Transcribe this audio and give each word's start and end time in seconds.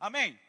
Amém? 0.00 0.40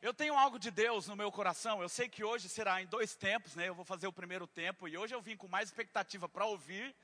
Eu 0.00 0.14
tenho 0.14 0.38
algo 0.38 0.60
de 0.60 0.70
Deus 0.70 1.08
no 1.08 1.16
meu 1.16 1.32
coração. 1.32 1.82
Eu 1.82 1.88
sei 1.88 2.08
que 2.08 2.22
hoje 2.22 2.48
será 2.48 2.80
em 2.80 2.86
dois 2.86 3.16
tempos, 3.16 3.56
né? 3.56 3.66
Eu 3.66 3.74
vou 3.74 3.84
fazer 3.84 4.06
o 4.06 4.12
primeiro 4.12 4.46
tempo 4.46 4.86
e 4.86 4.96
hoje 4.96 5.12
eu 5.12 5.20
vim 5.20 5.36
com 5.36 5.48
mais 5.48 5.68
expectativa 5.68 6.28
para 6.28 6.44
ouvir 6.44 6.94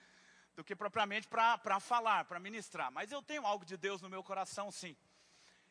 do 0.54 0.62
que 0.62 0.76
propriamente 0.76 1.26
para 1.26 1.80
falar, 1.80 2.24
para 2.26 2.38
ministrar. 2.38 2.92
Mas 2.92 3.10
eu 3.10 3.20
tenho 3.20 3.44
algo 3.44 3.64
de 3.64 3.76
Deus 3.76 4.00
no 4.00 4.08
meu 4.08 4.22
coração, 4.22 4.70
sim. 4.70 4.96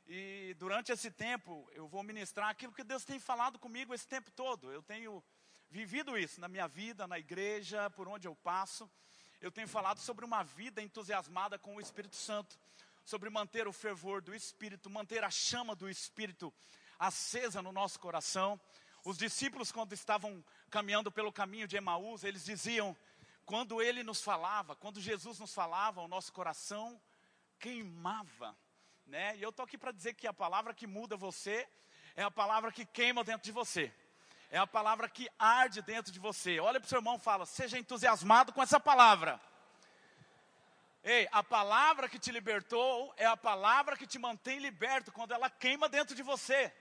E 0.05 0.53
durante 0.59 0.91
esse 0.91 1.09
tempo 1.09 1.65
eu 1.71 1.87
vou 1.87 2.03
ministrar 2.03 2.49
aquilo 2.49 2.73
que 2.73 2.83
Deus 2.83 3.05
tem 3.05 3.17
falado 3.17 3.57
comigo 3.57 3.93
esse 3.93 4.05
tempo 4.05 4.29
todo. 4.31 4.69
Eu 4.69 4.83
tenho 4.83 5.23
vivido 5.69 6.17
isso 6.17 6.41
na 6.41 6.49
minha 6.49 6.67
vida, 6.67 7.07
na 7.07 7.17
igreja, 7.17 7.89
por 7.91 8.09
onde 8.09 8.27
eu 8.27 8.35
passo. 8.35 8.91
Eu 9.39 9.49
tenho 9.49 9.69
falado 9.69 9.99
sobre 10.01 10.25
uma 10.25 10.43
vida 10.43 10.81
entusiasmada 10.81 11.57
com 11.57 11.77
o 11.77 11.79
Espírito 11.79 12.17
Santo, 12.17 12.59
sobre 13.03 13.29
manter 13.29 13.67
o 13.67 13.73
fervor 13.73 14.21
do 14.21 14.33
Espírito, 14.33 14.89
manter 14.89 15.23
a 15.23 15.29
chama 15.29 15.75
do 15.75 15.89
Espírito 15.89 16.53
acesa 16.99 17.61
no 17.61 17.71
nosso 17.71 17.99
coração. 17.99 18.59
Os 19.03 19.17
discípulos, 19.17 19.71
quando 19.71 19.93
estavam 19.93 20.43
caminhando 20.69 21.11
pelo 21.11 21.31
caminho 21.31 21.67
de 21.67 21.75
Emaús, 21.75 22.23
eles 22.23 22.45
diziam: 22.45 22.95
quando 23.45 23.81
ele 23.81 24.03
nos 24.03 24.21
falava, 24.21 24.75
quando 24.75 25.01
Jesus 25.01 25.39
nos 25.39 25.53
falava, 25.53 26.01
o 26.01 26.07
nosso 26.07 26.31
coração 26.31 27.01
queimava. 27.59 28.55
Né? 29.05 29.35
E 29.37 29.41
eu 29.41 29.49
estou 29.49 29.65
aqui 29.65 29.77
para 29.77 29.91
dizer 29.91 30.13
que 30.13 30.27
a 30.27 30.33
palavra 30.33 30.73
que 30.73 30.85
muda 30.85 31.17
você 31.17 31.67
é 32.15 32.23
a 32.23 32.31
palavra 32.31 32.71
que 32.71 32.85
queima 32.85 33.23
dentro 33.23 33.43
de 33.43 33.51
você. 33.51 33.91
É 34.49 34.57
a 34.57 34.67
palavra 34.67 35.09
que 35.09 35.29
arde 35.39 35.81
dentro 35.81 36.11
de 36.11 36.19
você. 36.19 36.59
Olha 36.59 36.79
para 36.79 36.85
o 36.85 36.89
seu 36.89 36.99
irmão 36.99 37.15
e 37.15 37.19
fala: 37.19 37.45
seja 37.45 37.79
entusiasmado 37.79 38.53
com 38.53 38.61
essa 38.61 38.79
palavra. 38.79 39.41
Ei, 41.03 41.27
a 41.31 41.43
palavra 41.43 42.07
que 42.07 42.19
te 42.19 42.31
libertou 42.31 43.11
é 43.17 43.25
a 43.25 43.35
palavra 43.35 43.97
que 43.97 44.05
te 44.05 44.19
mantém 44.19 44.59
liberto 44.59 45.11
quando 45.11 45.33
ela 45.33 45.49
queima 45.49 45.89
dentro 45.89 46.15
de 46.15 46.21
você. 46.21 46.71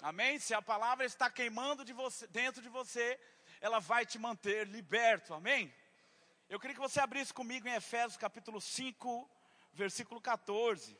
Amém? 0.00 0.38
Se 0.38 0.54
a 0.54 0.62
palavra 0.62 1.04
está 1.04 1.28
queimando 1.28 1.84
de 1.84 1.92
você, 1.92 2.28
dentro 2.28 2.62
de 2.62 2.68
você, 2.68 3.18
ela 3.60 3.80
vai 3.80 4.06
te 4.06 4.18
manter 4.18 4.68
liberto. 4.68 5.34
Amém? 5.34 5.74
Eu 6.48 6.60
queria 6.60 6.74
que 6.74 6.80
você 6.80 7.00
abrisse 7.00 7.34
comigo 7.34 7.66
em 7.66 7.74
Efésios 7.74 8.16
capítulo 8.16 8.60
5, 8.60 9.28
versículo 9.72 10.20
14. 10.20 10.96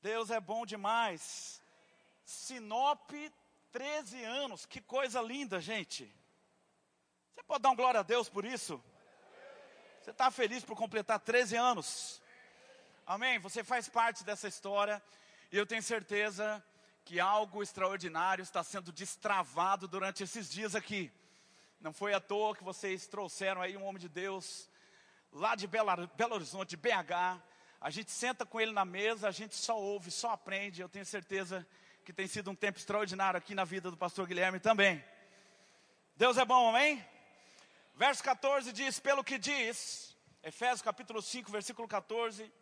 Deus 0.00 0.30
é 0.30 0.40
bom 0.40 0.66
demais. 0.66 1.62
Sinop, 2.24 3.12
13 3.70 4.24
anos. 4.24 4.66
Que 4.66 4.80
coisa 4.80 5.20
linda, 5.20 5.60
gente. 5.60 6.12
Você 7.34 7.42
pode 7.44 7.62
dar 7.62 7.70
um 7.70 7.76
glória 7.76 8.00
a 8.00 8.02
Deus 8.02 8.28
por 8.28 8.44
isso? 8.44 8.82
Você 10.02 10.10
está 10.10 10.32
feliz 10.32 10.64
por 10.64 10.76
completar 10.76 11.20
13 11.20 11.54
anos? 11.54 12.20
Amém? 13.06 13.38
Você 13.38 13.62
faz 13.62 13.88
parte 13.88 14.24
dessa 14.24 14.48
história. 14.48 15.00
E 15.52 15.56
eu 15.56 15.64
tenho 15.64 15.80
certeza 15.80 16.60
que 17.04 17.20
algo 17.20 17.62
extraordinário 17.62 18.42
está 18.42 18.64
sendo 18.64 18.90
destravado 18.90 19.86
durante 19.86 20.24
esses 20.24 20.50
dias 20.50 20.74
aqui. 20.74 21.08
Não 21.80 21.92
foi 21.92 22.12
à 22.14 22.18
toa 22.18 22.56
que 22.56 22.64
vocês 22.64 23.06
trouxeram 23.06 23.62
aí 23.62 23.76
um 23.76 23.84
homem 23.84 24.00
de 24.00 24.08
Deus, 24.08 24.68
lá 25.32 25.54
de 25.54 25.68
Belo, 25.68 26.10
Belo 26.16 26.34
Horizonte, 26.34 26.76
BH. 26.76 27.40
A 27.80 27.88
gente 27.88 28.10
senta 28.10 28.44
com 28.44 28.60
ele 28.60 28.72
na 28.72 28.84
mesa, 28.84 29.28
a 29.28 29.32
gente 29.32 29.54
só 29.54 29.78
ouve, 29.78 30.10
só 30.10 30.32
aprende. 30.32 30.82
Eu 30.82 30.88
tenho 30.88 31.06
certeza 31.06 31.64
que 32.04 32.12
tem 32.12 32.26
sido 32.26 32.50
um 32.50 32.56
tempo 32.56 32.76
extraordinário 32.76 33.38
aqui 33.38 33.54
na 33.54 33.64
vida 33.64 33.88
do 33.88 33.96
pastor 33.96 34.26
Guilherme 34.26 34.58
também. 34.58 35.04
Deus 36.16 36.38
é 36.38 36.44
bom, 36.44 36.70
amém? 36.70 37.11
Verso 38.04 38.24
14 38.24 38.72
diz: 38.72 38.98
Pelo 38.98 39.22
que 39.22 39.38
diz, 39.38 40.16
Efésios 40.42 40.82
capítulo 40.82 41.22
5, 41.22 41.52
versículo 41.52 41.86
14. 41.86 42.52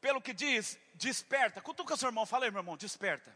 Pelo 0.00 0.20
que 0.20 0.34
diz, 0.34 0.76
desperta. 0.94 1.60
Cutuca 1.60 1.96
seu 1.96 2.08
irmão, 2.08 2.26
fala 2.26 2.44
aí, 2.44 2.50
meu 2.50 2.58
irmão, 2.58 2.76
desperta. 2.76 3.32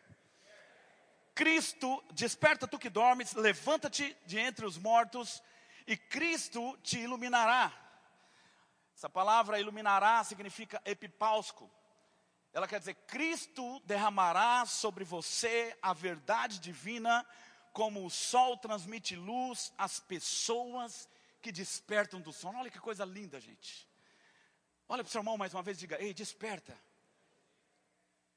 Cristo, 1.36 2.02
desperta 2.10 2.66
tu 2.66 2.76
que 2.76 2.90
dormes, 2.90 3.34
levanta-te 3.34 4.16
de 4.26 4.36
entre 4.36 4.66
os 4.66 4.76
mortos, 4.78 5.40
e 5.86 5.96
Cristo 5.96 6.76
te 6.82 6.98
iluminará. 6.98 7.72
Essa 8.96 9.08
palavra 9.08 9.60
iluminará 9.60 10.24
significa 10.24 10.82
epipausco. 10.84 11.70
Ela 12.52 12.66
quer 12.66 12.80
dizer, 12.80 12.94
Cristo 13.06 13.78
derramará 13.84 14.66
sobre 14.66 15.04
você 15.04 15.78
a 15.80 15.92
verdade 15.92 16.58
divina, 16.58 17.24
como 17.72 18.04
o 18.04 18.10
sol 18.10 18.56
transmite 18.56 19.14
luz 19.14 19.72
às 19.78 20.00
pessoas 20.00 21.08
que 21.40 21.52
despertam 21.52 22.20
do 22.20 22.32
sono. 22.32 22.58
Olha 22.58 22.70
que 22.70 22.80
coisa 22.80 23.04
linda, 23.04 23.40
gente. 23.40 23.88
Olha 24.88 25.02
para 25.02 25.08
o 25.08 25.12
seu 25.12 25.20
irmão 25.20 25.36
mais 25.36 25.54
uma 25.54 25.62
vez 25.62 25.76
e 25.76 25.80
diga: 25.80 26.02
Ei, 26.02 26.14
desperta. 26.14 26.76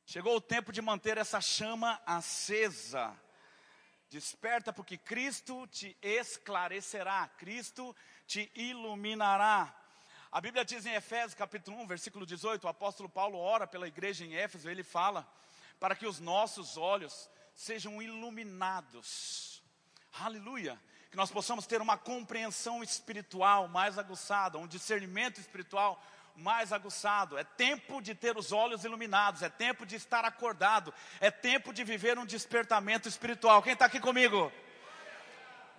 Chegou 0.06 0.35
o 0.35 0.41
tempo 0.41 0.72
de 0.72 0.81
manter 0.81 1.17
essa 1.17 1.40
chama 1.40 2.01
acesa. 2.06 3.17
Desperta, 4.09 4.73
porque 4.73 4.97
Cristo 4.97 5.66
te 5.67 5.95
esclarecerá, 6.01 7.29
Cristo 7.38 7.95
te 8.28 8.51
iluminará. 8.56 9.73
A 10.29 10.41
Bíblia 10.41 10.66
diz 10.66 10.85
em 10.85 10.94
Efésios 10.94 11.34
capítulo 11.34 11.78
1, 11.78 11.88
versículo 11.88 12.25
18, 12.25 12.66
o 12.66 12.67
apóstolo 12.67 13.07
Paulo 13.07 13.38
ora 13.38 13.66
pela 13.66 13.88
igreja 13.88 14.25
em 14.25 14.35
Éfeso, 14.35 14.69
ele 14.69 14.84
fala, 14.84 15.25
para 15.79 15.95
que 15.95 16.06
os 16.06 16.19
nossos 16.19 16.75
olhos 16.75 17.29
sejam 17.53 18.01
iluminados. 18.01 19.63
Aleluia! 20.19 20.78
Que 21.11 21.17
nós 21.17 21.29
possamos 21.29 21.67
ter 21.67 21.81
uma 21.81 21.97
compreensão 21.97 22.81
espiritual 22.81 23.67
mais 23.67 23.99
aguçada, 23.99 24.57
um 24.57 24.66
discernimento 24.66 25.41
espiritual 25.41 26.01
mais 26.38 26.72
aguçado. 26.72 27.38
É 27.38 27.44
tempo 27.44 28.01
de 28.01 28.16
ter 28.16 28.38
os 28.38 28.53
olhos 28.53 28.85
iluminados, 28.85 29.41
é 29.41 29.49
tempo 29.49 29.85
de 29.85 29.97
estar 29.97 30.23
acordado, 30.23 30.94
é 31.19 31.29
tempo 31.29 31.73
de 31.73 31.83
viver 31.83 32.17
um 32.17 32.25
despertamento 32.25 33.09
espiritual. 33.09 33.61
Quem 33.61 33.73
está 33.73 33.88
aqui 33.88 33.99
comigo? 33.99 34.49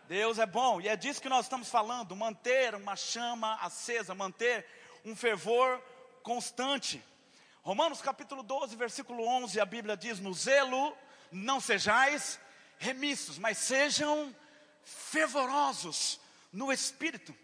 Deus 0.06 0.38
é 0.38 0.44
bom 0.44 0.82
e 0.82 0.88
é 0.88 0.96
disso 0.96 1.22
que 1.22 1.28
nós 1.30 1.46
estamos 1.46 1.70
falando: 1.70 2.14
manter 2.14 2.74
uma 2.74 2.94
chama 2.94 3.54
acesa, 3.62 4.14
manter 4.14 4.66
um 5.02 5.16
fervor 5.16 5.80
constante. 6.22 7.02
Romanos 7.62 8.02
capítulo 8.02 8.42
12, 8.42 8.76
versículo 8.76 9.26
11, 9.26 9.58
a 9.58 9.64
Bíblia 9.64 9.96
diz: 9.96 10.20
No 10.20 10.34
zelo 10.34 10.94
não 11.30 11.58
sejais 11.58 12.38
remissos, 12.78 13.38
mas 13.38 13.56
sejam 13.56 14.34
fervorosos 14.84 16.20
no 16.52 16.72
espírito. 16.72 17.34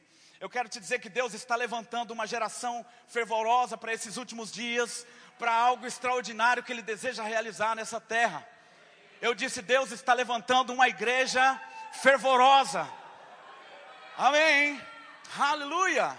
Eu 0.41 0.49
quero 0.49 0.69
te 0.69 0.79
dizer 0.79 1.01
que 1.01 1.09
Deus 1.09 1.35
está 1.35 1.57
levantando 1.57 2.13
uma 2.13 2.27
geração 2.27 2.87
fervorosa 3.09 3.77
para 3.77 3.93
esses 3.93 4.17
últimos 4.17 4.53
dias, 4.53 5.07
para 5.39 5.53
algo 5.53 5.87
extraordinário 5.87 6.63
que 6.63 6.73
Ele 6.73 6.83
deseja 6.83 7.23
realizar 7.23 7.75
nessa 7.75 8.01
terra. 8.01 8.47
Eu 9.21 9.35
disse: 9.35 9.61
Deus 9.61 9.91
está 9.91 10.15
levantando 10.15 10.73
uma 10.73 10.89
igreja 10.89 11.61
fervorosa. 11.93 12.89
Amém. 14.17 14.81
Aleluia. 15.37 16.17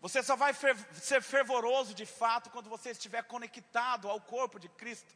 Você 0.00 0.22
só 0.22 0.34
vai 0.34 0.52
ser 0.52 1.22
fervoroso 1.22 1.94
de 1.94 2.04
fato 2.04 2.50
quando 2.50 2.68
você 2.68 2.90
estiver 2.90 3.22
conectado 3.22 4.10
ao 4.10 4.20
corpo 4.20 4.58
de 4.58 4.68
Cristo. 4.68 5.14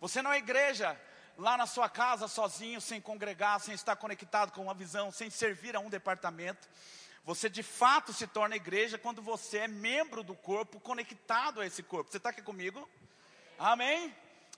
Você 0.00 0.22
não 0.22 0.32
é 0.32 0.38
igreja 0.38 0.98
lá 1.38 1.56
na 1.56 1.66
sua 1.66 1.88
casa 1.88 2.26
sozinho, 2.26 2.80
sem 2.80 3.00
congregar, 3.00 3.60
sem 3.60 3.72
estar 3.72 3.94
conectado 3.94 4.50
com 4.50 4.62
uma 4.62 4.74
visão, 4.74 5.12
sem 5.12 5.30
servir 5.30 5.76
a 5.76 5.80
um 5.80 5.88
departamento. 5.88 6.68
Você 7.24 7.48
de 7.48 7.62
fato 7.62 8.12
se 8.12 8.26
torna 8.26 8.56
igreja 8.56 8.98
quando 8.98 9.22
você 9.22 9.58
é 9.58 9.68
membro 9.68 10.24
do 10.24 10.34
corpo, 10.34 10.80
conectado 10.80 11.60
a 11.60 11.66
esse 11.66 11.82
corpo. 11.82 12.10
Você 12.10 12.16
está 12.16 12.30
aqui 12.30 12.42
comigo? 12.42 12.88
Amém? 13.56 14.14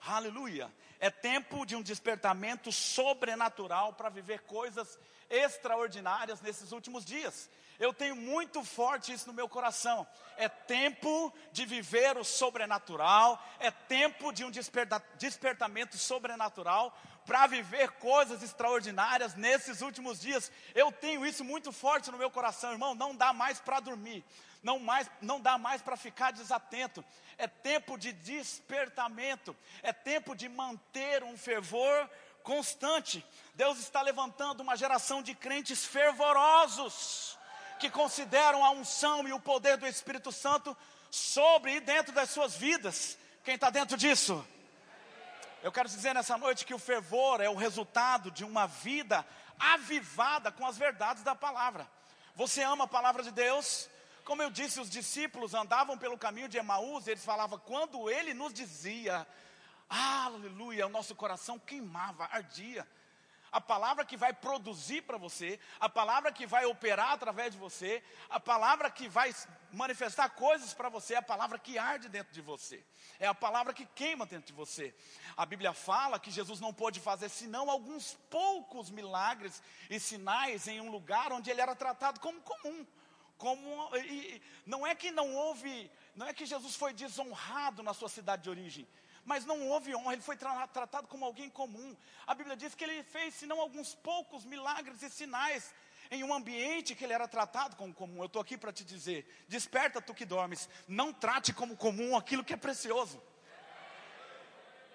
Aleluia. 0.06 0.72
É 0.98 1.10
tempo 1.10 1.66
de 1.66 1.76
um 1.76 1.82
despertamento 1.82 2.72
sobrenatural 2.72 3.92
para 3.92 4.08
viver 4.08 4.41
coisas 4.41 4.98
extraordinárias 5.28 6.41
nesses 6.41 6.72
últimos 6.72 7.04
dias. 7.04 7.50
Eu 7.80 7.94
tenho 7.94 8.14
muito 8.14 8.62
forte 8.62 9.10
isso 9.10 9.26
no 9.26 9.32
meu 9.32 9.48
coração. 9.48 10.06
É 10.36 10.50
tempo 10.50 11.32
de 11.50 11.64
viver 11.64 12.18
o 12.18 12.22
sobrenatural, 12.22 13.42
é 13.58 13.70
tempo 13.70 14.32
de 14.32 14.44
um 14.44 14.50
desperta 14.50 15.02
despertamento 15.16 15.96
sobrenatural 15.96 16.94
para 17.24 17.47
viver 17.47 17.91
coisas 17.92 18.42
extraordinárias 18.42 19.34
nesses 19.34 19.80
últimos 19.80 20.21
dias. 20.21 20.53
Eu 20.74 20.92
tenho 20.92 21.24
isso 21.24 21.42
muito 21.42 21.72
forte 21.72 22.10
no 22.10 22.18
meu 22.18 22.30
coração, 22.30 22.72
irmão. 22.72 22.94
Não 22.94 23.16
dá 23.16 23.32
mais 23.32 23.59
para 23.60 23.80
dormir, 23.80 24.22
não, 24.62 24.78
mais, 24.78 25.10
não 25.22 25.41
dá 25.41 25.56
mais 25.56 25.80
para 25.80 25.97
ficar 25.97 26.33
desatento. 26.33 27.03
É 27.38 27.48
tempo 27.48 27.97
de 27.97 28.12
despertamento, 28.12 29.56
é 29.83 29.91
tempo 29.91 30.36
de 30.36 30.50
manter 30.50 31.24
um 31.24 31.34
fervor 31.34 32.10
constante. 32.42 33.24
Deus 33.54 33.78
está 33.78 34.03
levantando 34.03 34.60
uma 34.60 34.76
geração 34.76 35.22
de 35.22 35.34
crentes 35.34 35.83
fervorosos 35.83 37.40
que 37.80 37.91
consideram 37.91 38.65
a 38.65 38.71
unção 38.71 39.27
e 39.27 39.32
o 39.32 39.41
poder 39.41 39.78
do 39.78 39.86
Espírito 39.86 40.30
Santo 40.30 40.77
sobre 41.10 41.77
e 41.77 41.80
dentro 41.80 42.12
das 42.12 42.30
suas 42.30 42.54
vidas. 42.54 43.18
Quem 43.42 43.54
está 43.54 43.71
dentro 43.71 43.97
disso? 43.97 44.47
Eu 45.62 45.72
quero 45.72 45.88
dizer 45.88 46.15
nessa 46.15 46.36
noite 46.36 46.66
que 46.66 46.74
o 46.74 46.78
fervor 46.78 47.41
é 47.41 47.48
o 47.48 47.56
resultado 47.56 48.30
de 48.30 48.44
uma 48.44 48.66
vida 48.66 49.27
avivada 49.59 50.53
com 50.53 50.66
as 50.66 50.77
verdades 50.77 51.22
da 51.22 51.34
palavra. 51.34 51.91
Você 52.36 52.62
ama 52.62 52.84
a 52.84 52.88
palavra 52.88 53.22
de 53.22 53.30
Deus? 53.30 53.88
Como 54.24 54.42
eu 54.42 54.50
disse, 54.50 54.78
os 54.78 54.91
discípulos 54.91 55.54
andavam 55.54 55.97
pelo 55.97 56.18
caminho 56.18 56.48
de 56.48 56.59
Emaús, 56.59 57.06
e 57.06 57.10
eles 57.10 57.24
falavam, 57.24 57.59
quando 57.59 58.10
ele 58.10 58.34
nos 58.34 58.53
dizia 58.53 59.26
aleluia, 59.91 60.86
o 60.86 60.91
nosso 60.91 61.15
coração 61.16 61.59
queimava, 61.59 62.28
ardia. 62.30 62.86
A 63.52 63.60
palavra 63.60 64.04
que 64.04 64.16
vai 64.16 64.32
produzir 64.32 65.02
para 65.02 65.18
você, 65.18 65.58
a 65.80 65.88
palavra 65.88 66.30
que 66.30 66.47
vai 66.47 66.66
operar 66.66 67.12
através 67.12 67.52
de 67.52 67.58
você, 67.58 68.02
a 68.28 68.38
palavra 68.38 68.88
que 68.91 69.08
vai 69.08 69.34
manifestar 69.72 70.28
coisas 70.30 70.72
para 70.72 70.88
você, 70.88 71.14
é 71.14 71.16
a 71.16 71.22
palavra 71.22 71.58
que 71.58 71.76
arde 71.76 72.08
dentro 72.08 72.32
de 72.32 72.41
você, 72.41 72.84
é 73.18 73.26
a 73.26 73.34
palavra 73.34 73.74
que 73.74 73.86
queima 73.86 74.24
dentro 74.24 74.47
de 74.47 74.52
você. 74.52 74.94
A 75.36 75.44
Bíblia 75.44 75.72
fala 75.72 76.20
que 76.20 76.30
Jesus 76.30 76.60
não 76.60 76.72
pôde 76.72 77.00
fazer 77.00 77.28
senão 77.28 77.68
alguns 77.68 78.14
poucos 78.30 78.88
milagres 78.88 79.60
e 79.88 79.98
sinais 79.98 80.68
em 80.68 80.80
um 80.80 80.91
lugar 80.91 81.32
onde 81.32 81.50
ele 81.50 81.60
era 81.60 81.74
tratado 81.74 82.20
como 82.20 82.41
comum. 82.41 82.86
Como, 83.36 83.97
e, 83.97 84.41
não 84.66 84.86
é 84.86 84.94
que 84.94 85.10
não 85.10 85.34
houve, 85.34 85.91
não 86.14 86.26
é 86.26 86.34
que 86.34 86.44
Jesus 86.44 86.76
foi 86.76 86.92
desonrado 86.92 87.82
na 87.82 87.94
sua 87.94 88.08
cidade 88.08 88.42
de 88.42 88.50
origem, 88.50 88.86
mas 89.30 89.47
não 89.47 89.68
houve 89.68 89.94
honra, 89.94 90.15
ele 90.15 90.22
foi 90.22 90.36
tra 90.36 90.66
tratado 90.66 91.06
como 91.06 91.24
alguém 91.24 91.48
comum. 91.48 91.97
A 92.27 92.34
Bíblia 92.34 92.56
diz 92.56 92.74
que 92.74 92.82
ele 92.82 93.00
fez, 93.04 93.32
senão 93.34 93.60
alguns 93.60 93.94
poucos 93.94 94.44
milagres 94.44 95.00
e 95.04 95.09
sinais, 95.09 95.72
em 96.10 96.24
um 96.24 96.34
ambiente 96.34 96.97
que 96.97 97.04
ele 97.04 97.12
era 97.12 97.28
tratado 97.28 97.77
como 97.77 97.94
comum. 97.94 98.18
Eu 98.18 98.27
estou 98.27 98.42
aqui 98.42 98.59
para 98.59 98.72
te 98.72 98.84
dizer: 98.84 99.24
desperta 99.47 100.03
tu 100.03 100.12
que 100.12 100.24
dormes, 100.24 100.68
não 100.88 101.12
trate 101.12 101.53
como 101.53 101.77
comum 101.77 102.16
aquilo 102.16 102.42
que 102.42 102.54
é 102.54 102.56
precioso. 102.56 103.22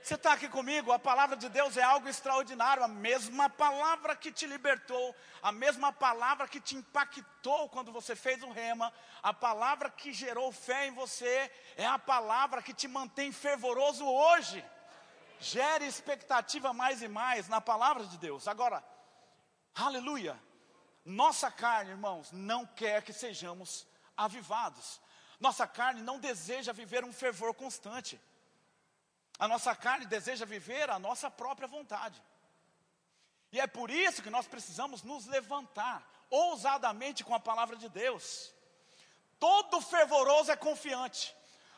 Você 0.05 0.13
está 0.13 0.33
aqui 0.33 0.47
comigo? 0.47 0.91
A 0.91 0.99
palavra 0.99 1.35
de 1.35 1.49
Deus 1.49 1.77
é 1.77 1.81
algo 1.81 2.07
extraordinário. 2.07 2.83
A 2.83 2.87
mesma 2.87 3.49
palavra 3.49 4.15
que 4.15 4.31
te 4.31 4.45
libertou, 4.45 5.15
a 5.41 5.51
mesma 5.51 5.91
palavra 5.91 6.47
que 6.47 6.59
te 6.59 6.75
impactou 6.75 7.67
quando 7.69 7.91
você 7.91 8.15
fez 8.15 8.43
o 8.43 8.51
rema, 8.51 8.93
a 9.23 9.33
palavra 9.33 9.89
que 9.89 10.13
gerou 10.13 10.51
fé 10.51 10.85
em 10.85 10.91
você, 10.91 11.51
é 11.75 11.87
a 11.87 11.97
palavra 11.97 12.61
que 12.61 12.71
te 12.71 12.87
mantém 12.87 13.31
fervoroso 13.31 14.05
hoje. 14.05 14.63
Gere 15.39 15.87
expectativa 15.87 16.71
mais 16.71 17.01
e 17.01 17.07
mais 17.07 17.47
na 17.47 17.59
palavra 17.59 18.05
de 18.05 18.19
Deus. 18.19 18.47
Agora, 18.47 18.85
aleluia. 19.73 20.39
Nossa 21.03 21.49
carne, 21.49 21.89
irmãos, 21.89 22.31
não 22.31 22.63
quer 22.63 23.01
que 23.01 23.11
sejamos 23.11 23.87
avivados. 24.15 25.01
Nossa 25.39 25.65
carne 25.65 26.03
não 26.03 26.19
deseja 26.19 26.71
viver 26.71 27.03
um 27.03 27.11
fervor 27.11 27.55
constante. 27.55 28.21
A 29.37 29.47
nossa 29.47 29.75
carne 29.75 30.05
deseja 30.05 30.45
viver 30.45 30.89
a 30.89 30.97
nossa 30.97 31.29
própria 31.29 31.67
vontade. 31.67 32.21
E 33.51 33.59
é 33.59 33.67
por 33.67 33.89
isso 33.89 34.21
que 34.21 34.29
nós 34.29 34.47
precisamos 34.47 35.03
nos 35.03 35.25
levantar 35.25 36.05
ousadamente 36.29 37.23
com 37.23 37.33
a 37.33 37.39
palavra 37.39 37.75
de 37.75 37.89
Deus. 37.89 38.53
Todo 39.39 39.81
fervoroso 39.81 40.51
é 40.51 40.55
confiante, 40.55 41.35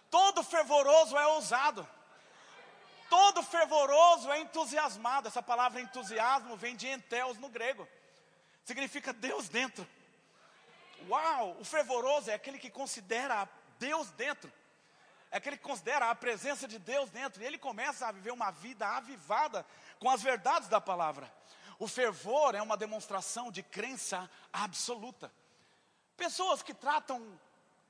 todo 0.10 0.44
fervoroso 0.44 1.18
é 1.18 1.28
ousado, 1.28 1.88
todo 3.10 3.42
fervoroso 3.44 4.32
é 4.32 4.40
entusiasmado. 4.40 5.28
Essa 5.28 5.42
palavra 5.42 5.82
entusiasmo 5.82 6.56
vem 6.56 6.76
de 6.76 6.88
enteos 6.88 7.38
no 7.38 7.50
grego, 7.50 7.88
significa 8.64 9.12
Deus 9.12 9.50
dentro. 9.50 9.88
Uau, 11.10 11.58
o 11.60 11.66
fervoroso 11.66 12.30
é 12.30 12.36
aquele 12.36 12.60
que 12.60 12.70
considera 12.70 13.50
Deus 13.80 14.10
dentro 14.12 14.52
é 15.38 15.40
que 15.40 15.50
ele 15.50 15.58
considera 15.58 16.10
a 16.10 16.16
presença 16.16 16.68
de 16.68 16.80
Deus 16.80 17.10
dentro, 17.10 17.42
e 17.42 17.46
ele 17.46 17.58
começa 17.58 18.08
a 18.08 18.12
viver 18.12 18.32
uma 18.32 18.52
vida 18.52 18.88
avivada 18.88 19.66
com 20.00 20.10
as 20.10 20.22
verdades 20.22 20.68
da 20.68 20.82
palavra. 20.82 21.32
O 21.80 21.88
fervor 21.88 22.56
é 22.56 22.62
uma 22.62 22.76
demonstração 22.76 23.52
de 23.52 23.62
crença 23.62 24.30
absoluta. 24.52 25.32
Pessoas 26.16 26.64
que 26.64 26.74
tratam 26.74 27.40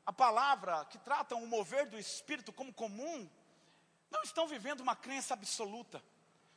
a 0.05 0.11
palavra, 0.11 0.85
que 0.85 0.97
tratam 0.97 1.41
o 1.41 1.47
mover 1.47 1.89
do 1.89 1.97
Espírito 1.97 2.51
como 2.51 2.73
comum, 2.73 3.29
não 4.09 4.21
estão 4.23 4.45
vivendo 4.47 4.81
uma 4.81 4.95
crença 4.95 5.33
absoluta, 5.33 6.03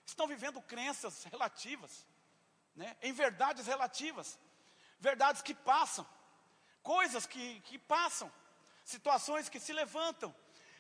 estão 0.04 0.26
vivendo 0.26 0.60
crenças 0.60 1.25
relativas, 1.25 2.04
né? 2.75 2.96
em 3.00 3.12
verdades 3.12 3.66
relativas, 3.66 4.38
verdades 4.98 5.40
que 5.40 5.54
passam, 5.54 6.06
coisas 6.82 7.26
que, 7.26 7.60
que 7.60 7.78
passam, 7.78 8.31
situações 8.84 9.48
que 9.48 9.60
se 9.60 9.72
levantam, 9.72 10.34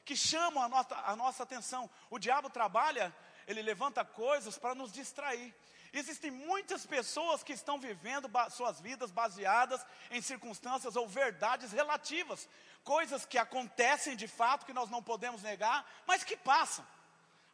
que 0.04 0.16
chamam 0.16 0.62
a 0.62 0.68
nossa, 0.68 0.94
a 1.06 1.16
nossa 1.16 1.42
atenção. 1.42 1.88
O 2.08 2.18
diabo 2.18 2.50
trabalha, 2.50 3.14
ele 3.46 3.62
levanta 3.62 4.04
coisas 4.04 4.58
para 4.58 4.74
nos 4.74 4.92
distrair. 4.92 5.54
Existem 5.92 6.30
muitas 6.30 6.86
pessoas 6.86 7.42
que 7.42 7.52
estão 7.52 7.78
vivendo 7.78 8.30
suas 8.50 8.80
vidas 8.80 9.10
baseadas 9.10 9.84
em 10.10 10.22
circunstâncias 10.22 10.94
ou 10.94 11.08
verdades 11.08 11.72
relativas, 11.72 12.48
coisas 12.84 13.26
que 13.26 13.36
acontecem 13.36 14.14
de 14.14 14.28
fato, 14.28 14.64
que 14.64 14.72
nós 14.72 14.88
não 14.88 15.02
podemos 15.02 15.42
negar, 15.42 15.84
mas 16.06 16.22
que 16.22 16.36
passam, 16.36 16.86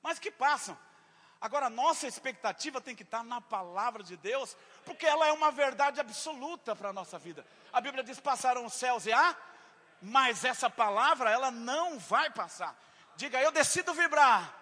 mas 0.03 0.19
que 0.19 0.31
passam. 0.31 0.79
Agora, 1.41 1.71
nossa 1.71 2.07
expectativa 2.07 2.81
tem 2.81 2.95
que 2.95 3.03
estar 3.03 3.23
na 3.23 3.41
palavra 3.41 4.03
de 4.03 4.17
Deus, 4.17 4.57
porque 4.85 5.07
ela 5.07 5.27
é 5.27 5.33
uma 5.33 5.51
verdade 5.51 6.01
absoluta 6.01 6.75
para 6.75 6.91
a 6.91 6.93
nossa 6.93 7.19
vida. 7.19 7.47
A 7.73 7.81
Bíblia 7.81 8.03
diz: 8.03 8.19
passaram 8.21 8.65
os 8.65 8.75
céus 8.75 9.07
e 9.07 9.13
a 9.13 9.37
mas 10.01 10.45
essa 10.45 10.69
palavra, 10.69 11.31
ela 11.31 11.51
não 11.51 11.99
vai 11.99 12.31
passar. 12.31 12.75
Diga, 13.17 13.41
eu 13.41 13.51
decido 13.51 13.95
vibrar 13.95 14.53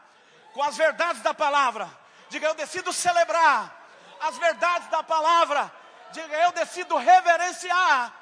com 0.52 0.62
as 0.62 0.76
verdades 0.76 1.22
da 1.22 1.34
palavra. 1.34 1.88
Diga, 2.28 2.46
eu 2.48 2.54
decido 2.54 2.92
celebrar 2.92 3.84
as 4.20 4.38
verdades 4.38 4.88
da 4.88 5.02
palavra. 5.02 5.70
Diga, 6.12 6.36
eu 6.36 6.52
decido 6.52 6.96
reverenciar 6.96 8.14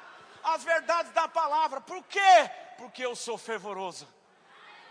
as 0.43 0.63
verdades 0.63 1.11
da 1.11 1.27
palavra. 1.27 1.79
Por 1.79 2.03
quê? 2.05 2.51
Porque 2.77 3.05
eu 3.05 3.15
sou 3.15 3.37
fervoroso. 3.37 4.07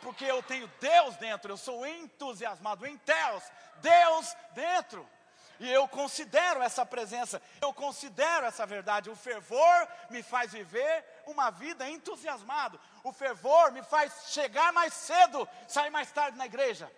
Porque 0.00 0.24
eu 0.24 0.42
tenho 0.42 0.66
Deus 0.80 1.16
dentro, 1.16 1.52
eu 1.52 1.56
sou 1.56 1.86
entusiasmado, 1.86 2.86
em 2.86 3.00
Deus, 3.04 3.44
Deus 3.80 4.36
dentro. 4.52 5.08
E 5.62 5.73
eu 5.73 5.87
considero 5.87 6.61
essa 6.61 6.85
presença, 6.85 7.41
eu 7.61 7.73
considero 7.73 8.44
essa 8.47 8.67
verdade. 8.67 9.09
O 9.09 9.14
fervor 9.14 9.88
me 10.11 10.20
faz 10.20 10.50
viver 10.50 11.05
uma 11.25 11.50
vida 11.50 11.88
entusiasmado. 11.88 12.81
O 13.05 13.12
fervor 13.12 13.70
me 13.70 13.81
faz 13.85 14.12
chegar 14.31 14.73
mais 14.73 14.93
cedo, 14.93 15.49
sair 15.69 15.88
mais 15.88 16.11
tarde 16.11 16.37
na 16.37 16.47
igreja. 16.47 16.91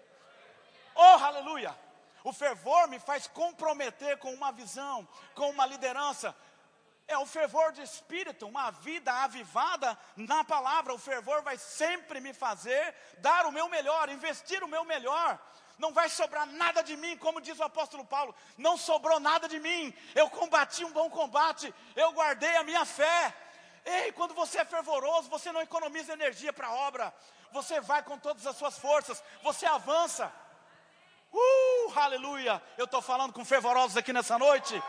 Oh, 0.95 1.25
aleluia! 1.25 1.79
O 2.25 2.33
fervor 2.33 2.89
me 2.89 2.99
faz 2.99 3.27
comprometer 3.27 4.17
com 4.17 4.33
uma 4.33 4.51
visão, 4.51 5.07
com 5.35 5.51
uma 5.51 5.67
liderança. 5.67 6.35
É 7.07 7.19
o 7.19 7.27
fervor 7.27 7.71
de 7.73 7.83
espírito, 7.83 8.47
uma 8.47 8.71
vida 8.71 9.13
avivada 9.13 9.99
na 10.17 10.43
palavra. 10.43 10.95
O 10.95 10.99
fervor 10.99 11.43
vai 11.43 11.59
sempre 11.59 12.19
me 12.19 12.33
fazer 12.33 12.95
dar 13.19 13.45
o 13.45 13.53
meu 13.53 13.69
melhor, 13.69 14.09
investir 14.09 14.65
o 14.65 14.69
meu 14.69 14.87
melhor 14.87 15.39
não 15.79 15.93
vai 15.93 16.09
sobrar 16.09 16.47
nada 16.47 16.83
de 16.83 16.97
mim, 16.97 17.17
como 17.17 17.41
diz 17.41 17.59
o 17.59 17.65
apóstolo 17.65 18.05
Paulo, 18.05 18.35
não 18.57 18.77
sobrou 18.77 19.19
nada 19.21 19.49
de 19.49 19.59
mim, 19.59 19.95
eu 20.15 20.29
combati 20.31 20.85
um 20.85 20.93
bom 20.93 21.11
combate, 21.11 21.75
eu 21.97 22.13
guardei 22.13 22.57
a 22.57 22.63
minha 22.63 22.85
fé. 22.85 23.35
Ei, 23.85 24.13
quando 24.13 24.35
você 24.35 24.59
é 24.61 24.65
fervoroso, 24.65 25.29
você 25.29 25.53
não 25.53 25.61
economiza 25.61 26.13
energia 26.13 26.53
para 26.53 26.69
a 26.69 26.75
obra, 26.75 27.15
você 27.53 27.81
vai 27.81 28.03
com 28.03 28.19
todas 28.19 28.47
as 28.47 28.57
suas 28.57 28.79
forças, 28.79 29.23
você 29.43 29.67
avança. 29.67 30.33
Uh, 31.33 31.99
aleluia! 31.99 32.63
Eu 32.79 32.85
estou 32.85 33.03
falando 33.03 33.33
com 33.33 33.45
fervorosos 33.45 33.97
aqui 33.97 34.13
nessa 34.13 34.39
noite. 34.39 34.81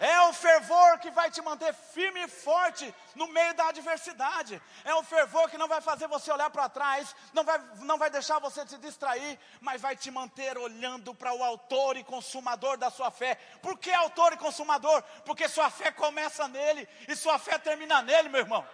É 0.00 0.18
o 0.22 0.32
fervor 0.32 0.98
que 0.98 1.10
vai 1.10 1.30
te 1.30 1.42
manter 1.42 1.74
firme 1.74 2.24
e 2.24 2.26
forte 2.26 2.94
no 3.14 3.28
meio 3.28 3.52
da 3.52 3.68
adversidade. 3.68 4.60
É 4.82 4.94
o 4.94 5.02
fervor 5.02 5.50
que 5.50 5.58
não 5.58 5.68
vai 5.68 5.82
fazer 5.82 6.08
você 6.08 6.32
olhar 6.32 6.48
para 6.48 6.70
trás, 6.70 7.14
não 7.34 7.44
vai, 7.44 7.60
não 7.80 7.98
vai 7.98 8.08
deixar 8.08 8.38
você 8.38 8.66
se 8.66 8.78
distrair, 8.78 9.38
mas 9.60 9.78
vai 9.78 9.94
te 9.94 10.10
manter 10.10 10.56
olhando 10.56 11.14
para 11.14 11.34
o 11.34 11.44
autor 11.44 11.98
e 11.98 12.02
consumador 12.02 12.78
da 12.78 12.90
sua 12.90 13.10
fé. 13.10 13.34
Por 13.60 13.76
que 13.76 13.92
autor 13.92 14.32
e 14.32 14.38
consumador? 14.38 15.02
Porque 15.26 15.46
sua 15.50 15.68
fé 15.68 15.92
começa 15.92 16.48
nele 16.48 16.88
e 17.06 17.14
sua 17.14 17.38
fé 17.38 17.58
termina 17.58 18.00
nele, 18.00 18.30
meu 18.30 18.40
irmão. 18.40 18.66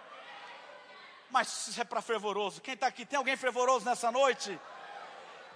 Mas 1.29 1.67
isso 1.67 1.81
é 1.81 1.83
para 1.83 2.01
fervoroso. 2.01 2.61
Quem 2.61 2.73
está 2.73 2.87
aqui? 2.87 3.05
Tem 3.05 3.17
alguém 3.17 3.35
fervoroso 3.35 3.83
nessa 3.83 4.09
noite? 4.13 4.57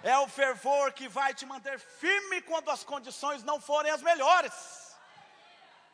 É 0.02 0.18
o 0.18 0.28
fervor 0.28 0.92
que 0.92 1.08
vai 1.08 1.32
te 1.32 1.46
manter 1.46 1.78
firme 1.78 2.42
quando 2.42 2.70
as 2.70 2.84
condições 2.84 3.42
não 3.42 3.58
forem 3.58 3.90
as 3.90 4.02
melhores. 4.02 4.81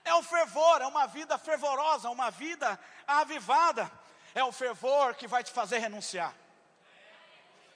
É 0.08 0.14
o 0.14 0.22
fervor, 0.22 0.80
é 0.80 0.86
uma 0.86 1.06
vida 1.06 1.36
fervorosa, 1.36 2.08
uma 2.08 2.30
vida 2.30 2.80
avivada. 3.06 3.92
É 4.34 4.42
o 4.42 4.50
fervor 4.50 5.14
que 5.14 5.28
vai 5.28 5.44
te 5.44 5.52
fazer 5.52 5.80
renunciar. 5.80 6.34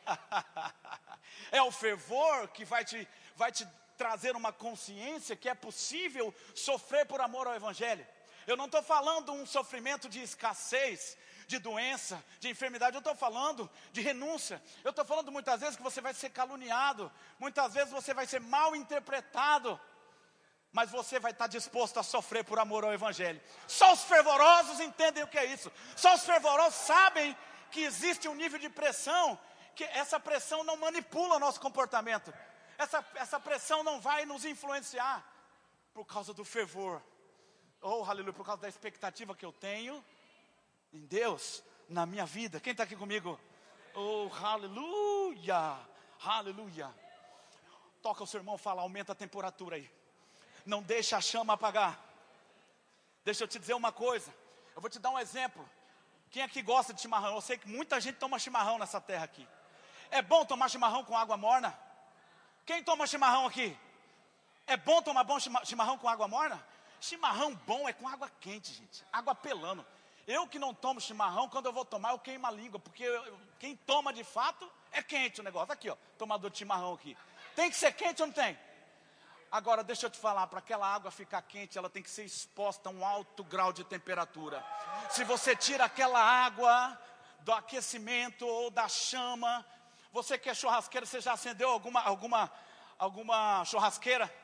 é 1.53 1.63
o 1.63 1.71
fervor 1.71 2.49
que 2.49 2.65
vai 2.65 2.87
te, 2.87 3.07
vai 3.37 3.53
te 3.53 3.69
trazer 3.99 4.35
uma 4.35 4.51
consciência 4.51 5.37
que 5.37 5.47
é 5.47 5.55
possível 5.55 6.35
sofrer 6.55 7.05
por 7.05 7.21
amor 7.21 7.47
ao 7.47 7.55
Evangelho. 7.55 8.07
Eu 8.47 8.57
não 8.57 8.65
estou 8.65 8.83
falando 8.83 9.31
um 9.31 9.45
sofrimento 9.45 10.09
de 10.09 10.23
escassez, 10.23 11.19
de 11.47 11.59
doença, 11.59 12.25
de 12.41 12.49
enfermidade, 12.49 12.97
eu 12.97 13.01
estou 13.01 13.15
falando 13.15 13.71
de 13.93 14.01
renúncia. 14.01 14.63
Eu 14.83 14.91
estou 14.91 15.05
falando 15.05 15.31
muitas 15.31 15.61
vezes 15.61 15.77
que 15.77 15.83
você 15.83 16.01
vai 16.01 16.15
ser 16.15 16.31
caluniado, 16.31 17.13
muitas 17.39 17.75
vezes 17.75 17.93
você 17.93 18.15
vai 18.15 18.27
ser 18.27 18.41
mal 18.41 18.75
interpretado 18.75 19.79
mas 20.73 20.91
você 20.91 21.21
vai 21.21 21.33
estar 21.33 21.47
disposto 21.47 22.01
a 22.01 22.03
sofrer 22.03 22.45
por 22.45 22.59
amor 22.59 22.85
ao 22.85 22.93
Evangelho. 22.93 23.41
Só 23.67 23.93
os 23.93 24.03
fervorosos 24.05 24.81
entendem 24.81 25.23
o 25.23 25.29
que 25.29 25.39
é 25.39 25.45
isso. 25.45 25.71
Só 25.95 26.15
os 26.15 26.25
fervorosos 26.25 26.81
sabem 26.81 27.37
que 27.71 27.83
existe 27.83 28.27
um 28.27 28.35
nível 28.35 28.59
de 28.59 28.71
pressão 28.71 29.39
que 29.75 29.85
essa 29.85 30.19
pressão 30.19 30.65
não 30.65 30.77
manipula 30.77 31.39
nosso 31.39 31.61
comportamento. 31.61 32.33
Essa, 32.79 33.05
essa 33.15 33.39
pressão 33.39 33.85
não 33.85 34.01
vai 34.01 34.25
nos 34.25 34.45
influenciar 34.45 35.23
por 35.93 36.07
causa 36.07 36.33
do 36.33 36.45
fervor. 36.45 37.03
Oh, 37.81 38.05
aleluia, 38.05 38.33
por 38.33 38.47
causa 38.47 38.63
da 38.63 38.69
expectativa 38.69 39.35
que 39.35 39.45
eu 39.45 39.53
tenho 39.53 40.03
em 40.93 41.05
Deus, 41.05 41.63
na 41.89 42.07
minha 42.07 42.25
vida. 42.25 42.61
Quem 42.61 42.71
está 42.73 42.85
aqui 42.85 42.97
comigo? 42.97 43.39
Oh, 43.95 44.31
aleluia, 44.43 45.79
aleluia. 46.25 46.95
Toca 48.01 48.25
o 48.25 48.27
seu 48.27 48.41
irmão, 48.41 48.57
fala, 48.57 48.83
aumenta 48.83 49.13
a 49.13 49.15
temperatura 49.15 49.77
aí. 49.77 50.02
Não 50.65 50.83
deixa 50.83 51.17
a 51.17 51.21
chama 51.21 51.55
apagar. 51.55 51.99
Deixa 53.25 53.45
eu 53.45 53.49
te 53.49 53.59
dizer 53.59 53.75
uma 53.75 53.93
coisa. 53.93 54.33
Eu 54.75 54.81
vou 54.81 54.91
te 54.91 54.99
dar 54.99 55.11
um 55.11 55.19
exemplo. 55.19 55.69
Quem 56.31 56.43
aqui 56.43 56.63
gosta 56.63 56.93
de 56.93 57.01
chimarrão? 57.01 57.35
Eu 57.35 57.41
sei 57.41 57.59
que 57.59 57.69
muita 57.69 58.01
gente 58.01 58.17
toma 58.17 58.39
chimarrão 58.39 58.79
nessa 58.79 59.01
terra 59.01 59.25
aqui. 59.25 59.47
É 60.11 60.23
bom 60.23 60.45
tomar 60.45 60.69
chimarrão 60.69 61.05
com 61.05 61.17
água 61.17 61.37
morna? 61.37 61.79
Quem 62.65 62.83
toma 62.83 63.07
chimarrão 63.07 63.47
aqui? 63.47 63.77
É 64.67 64.77
bom 64.77 65.03
tomar 65.03 65.25
bom 65.25 65.39
chimarrão 65.39 65.99
com 65.99 66.09
água 66.09 66.29
morna? 66.29 66.65
Chimarrão 67.01 67.55
bom 67.67 67.89
é 67.89 67.93
com 67.93 68.09
água 68.09 68.31
quente, 68.41 68.73
gente. 68.73 69.05
Água 69.13 69.35
pelando. 69.35 69.85
Eu 70.27 70.47
que 70.47 70.59
não 70.59 70.73
tomo 70.73 71.01
chimarrão, 71.01 71.49
quando 71.49 71.67
eu 71.67 71.73
vou 71.73 71.85
tomar, 71.85 72.13
eu 72.13 72.19
queimo 72.19 72.47
a 72.47 72.51
língua, 72.51 72.79
porque 72.79 73.03
eu, 73.03 73.39
quem 73.59 73.75
toma 73.75 74.13
de 74.13 74.23
fato 74.23 74.71
é 74.93 75.03
quente 75.03 75.41
o 75.41 75.45
negócio. 75.45 75.73
Aqui, 75.73 75.91
ó, 75.91 75.97
tomador 76.17 76.51
de 76.51 76.59
chimarrão 76.59 76.95
aqui. 76.95 77.17
Tem 77.57 77.69
que 77.69 77.77
ser 77.77 77.93
quente 77.93 78.23
ou 78.23 78.29
não 78.29 78.35
tem? 78.35 78.57
Agora, 79.53 79.85
deixa 79.85 80.07
eu 80.07 80.11
te 80.11 80.19
falar, 80.19 80.47
para 80.47 80.61
aquela 80.61 80.87
água 80.87 81.11
ficar 81.11 81.43
quente, 81.43 81.77
ela 81.77 81.91
tem 81.91 82.03
que 82.03 82.09
ser 82.09 82.25
exposta 82.25 82.89
a 82.89 82.93
um 82.93 83.05
alto 83.05 83.45
grau 83.45 83.71
de 83.71 83.85
temperatura. 83.85 84.65
Se 85.11 85.25
você 85.25 85.55
tira 85.55 85.85
aquela 85.85 86.19
água 86.19 86.99
do 87.41 87.53
aquecimento 87.53 88.47
ou 88.47 88.71
da 88.71 88.89
chama, 88.89 89.63
você 90.11 90.39
que 90.39 90.49
é 90.49 90.55
churrasqueiro, 90.55 91.07
você 91.07 91.21
já 91.21 91.35
acendeu 91.35 91.69
alguma, 91.69 92.01
alguma, 92.01 92.51
alguma 92.99 93.63
churrasqueira? 93.67 94.35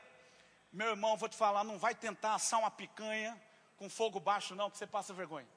Meu 0.70 0.88
irmão, 0.88 1.16
vou 1.16 1.26
te 1.26 1.36
falar, 1.38 1.64
não 1.64 1.78
vai 1.78 1.94
tentar 1.94 2.34
assar 2.34 2.60
uma 2.60 2.70
picanha 2.70 3.34
com 3.78 3.88
fogo 3.88 4.20
baixo, 4.20 4.54
não, 4.54 4.70
que 4.70 4.76
você 4.76 4.86
passa 4.86 5.14
vergonha. 5.14 5.48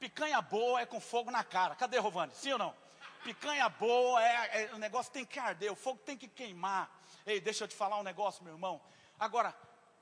Picanha 0.00 0.40
boa 0.40 0.80
é 0.80 0.86
com 0.86 0.98
fogo 0.98 1.30
na 1.30 1.44
cara. 1.44 1.74
Cadê, 1.74 1.98
Rovani? 1.98 2.32
Sim 2.34 2.52
ou 2.52 2.58
não? 2.58 2.74
Picanha 3.22 3.68
boa, 3.68 4.24
é, 4.24 4.62
é, 4.62 4.74
o 4.74 4.78
negócio 4.78 5.12
tem 5.12 5.26
que 5.26 5.38
arder, 5.38 5.70
o 5.70 5.76
fogo 5.76 6.00
tem 6.06 6.16
que 6.16 6.26
queimar. 6.26 6.97
Ei, 7.28 7.40
deixa 7.42 7.64
eu 7.64 7.68
te 7.68 7.76
falar 7.76 7.98
um 7.98 8.02
negócio, 8.02 8.42
meu 8.42 8.54
irmão. 8.54 8.80
Agora, 9.20 9.54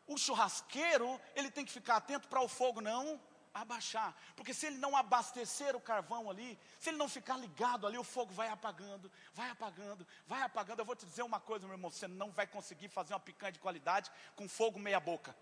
o 0.07 0.17
churrasqueiro, 0.17 1.21
ele 1.35 1.51
tem 1.51 1.65
que 1.65 1.73
ficar 1.73 1.97
atento 1.97 2.29
para 2.29 2.41
o 2.41 2.47
fogo 2.47 2.81
não 2.81 3.21
abaixar. 3.53 4.15
Porque 4.37 4.55
se 4.55 4.67
ele 4.67 4.77
não 4.77 4.97
abastecer 4.97 5.75
o 5.75 5.81
carvão 5.81 6.31
ali, 6.31 6.57
se 6.79 6.91
ele 6.91 6.99
não 6.99 7.09
ficar 7.09 7.37
ligado 7.37 7.85
ali, 7.85 7.99
o 7.99 8.05
fogo 8.05 8.33
vai 8.33 8.49
apagando, 8.49 9.11
vai 9.35 9.51
apagando, 9.51 10.07
vai 10.25 10.43
apagando. 10.43 10.79
Eu 10.79 10.85
vou 10.85 10.95
te 10.95 11.05
dizer 11.05 11.23
uma 11.23 11.41
coisa, 11.41 11.67
meu 11.67 11.75
irmão: 11.75 11.91
você 11.91 12.07
não 12.07 12.31
vai 12.31 12.47
conseguir 12.47 12.89
fazer 12.89 13.13
uma 13.13 13.19
picanha 13.19 13.51
de 13.51 13.59
qualidade 13.59 14.09
com 14.37 14.49
fogo 14.49 14.79
meia-boca. 14.79 15.35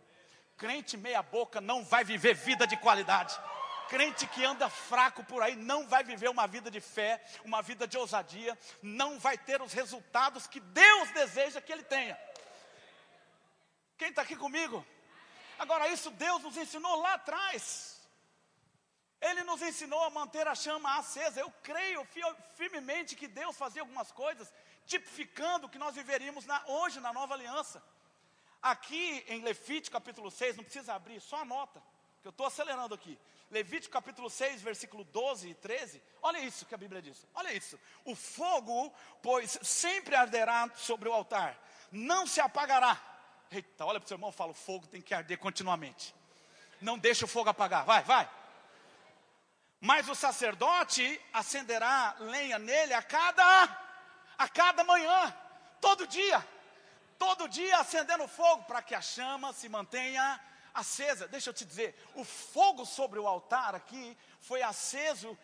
Crente 0.56 0.96
meia-boca 0.96 1.60
não 1.60 1.84
vai 1.84 2.02
viver 2.02 2.34
vida 2.34 2.66
de 2.66 2.78
qualidade. 2.78 3.38
Crente 3.88 4.26
que 4.26 4.44
anda 4.44 4.68
fraco 4.68 5.22
por 5.24 5.42
aí 5.42 5.56
não 5.56 5.86
vai 5.86 6.02
viver 6.02 6.28
uma 6.28 6.46
vida 6.46 6.70
de 6.70 6.80
fé, 6.80 7.22
uma 7.44 7.60
vida 7.62 7.86
de 7.86 7.98
ousadia, 7.98 8.58
não 8.82 9.18
vai 9.18 9.36
ter 9.36 9.60
os 9.60 9.72
resultados 9.72 10.46
que 10.46 10.60
Deus 10.60 11.10
deseja 11.10 11.60
que 11.60 11.72
ele 11.72 11.84
tenha. 11.84 12.18
Quem 13.96 14.08
está 14.08 14.22
aqui 14.22 14.36
comigo? 14.36 14.84
Agora, 15.58 15.88
isso 15.88 16.10
Deus 16.10 16.42
nos 16.42 16.56
ensinou 16.56 17.00
lá 17.00 17.14
atrás. 17.14 18.00
Ele 19.20 19.42
nos 19.44 19.62
ensinou 19.62 20.02
a 20.04 20.10
manter 20.10 20.46
a 20.46 20.54
chama 20.54 20.98
acesa. 20.98 21.40
Eu 21.40 21.50
creio 21.62 22.06
firmemente 22.56 23.16
que 23.16 23.28
Deus 23.28 23.56
fazia 23.56 23.82
algumas 23.82 24.10
coisas, 24.12 24.52
tipificando 24.86 25.66
o 25.66 25.70
que 25.70 25.78
nós 25.78 25.94
viveríamos 25.94 26.44
na, 26.44 26.62
hoje 26.66 27.00
na 27.00 27.12
nova 27.12 27.34
aliança. 27.34 27.82
Aqui 28.60 29.24
em 29.28 29.42
Levítico 29.42 29.92
capítulo 29.92 30.30
6, 30.30 30.56
não 30.56 30.64
precisa 30.64 30.94
abrir, 30.94 31.20
só 31.20 31.36
anota, 31.36 31.82
que 32.20 32.28
eu 32.28 32.30
estou 32.30 32.46
acelerando 32.46 32.94
aqui. 32.94 33.18
Levítico 33.54 33.92
capítulo 33.92 34.28
6, 34.28 34.62
versículo 34.62 35.04
12 35.04 35.50
e 35.50 35.54
13. 35.54 36.02
Olha 36.20 36.40
isso 36.40 36.66
que 36.66 36.74
a 36.74 36.78
Bíblia 36.78 37.00
diz. 37.00 37.24
Olha 37.32 37.52
isso. 37.52 37.78
O 38.04 38.16
fogo, 38.16 38.92
pois, 39.22 39.56
sempre 39.62 40.16
arderá 40.16 40.68
sobre 40.74 41.08
o 41.08 41.12
altar, 41.12 41.56
não 41.92 42.26
se 42.26 42.40
apagará. 42.40 43.00
Eita, 43.52 43.84
olha 43.84 44.00
para 44.00 44.06
o 44.06 44.08
seu 44.08 44.16
irmão 44.16 44.30
e 44.30 44.32
fala: 44.32 44.50
o 44.50 44.54
fogo 44.54 44.88
tem 44.88 45.00
que 45.00 45.14
arder 45.14 45.38
continuamente. 45.38 46.12
Não 46.80 46.98
deixa 46.98 47.26
o 47.26 47.28
fogo 47.28 47.48
apagar. 47.48 47.84
Vai, 47.84 48.02
vai. 48.02 48.28
Mas 49.80 50.08
o 50.08 50.16
sacerdote 50.16 51.20
acenderá 51.32 52.16
lenha 52.18 52.58
nele 52.58 52.92
a 52.92 53.02
cada 53.04 53.84
a 54.36 54.48
cada 54.48 54.82
manhã, 54.82 55.32
todo 55.80 56.08
dia 56.08 56.44
todo 57.16 57.48
dia 57.48 57.78
acendendo 57.78 58.26
fogo 58.26 58.64
para 58.64 58.82
que 58.82 58.94
a 58.94 59.00
chama 59.00 59.52
se 59.52 59.68
mantenha 59.68 60.40
acesa. 60.74 61.28
Deixa 61.28 61.50
eu 61.50 61.54
te 61.54 61.64
dizer, 61.64 61.94
o 62.14 62.24
fogo 62.24 62.84
sobre 62.84 63.18
o 63.18 63.26
altar 63.26 63.74
aqui 63.74 64.16
foi 64.40 64.60
aceso 64.62 65.38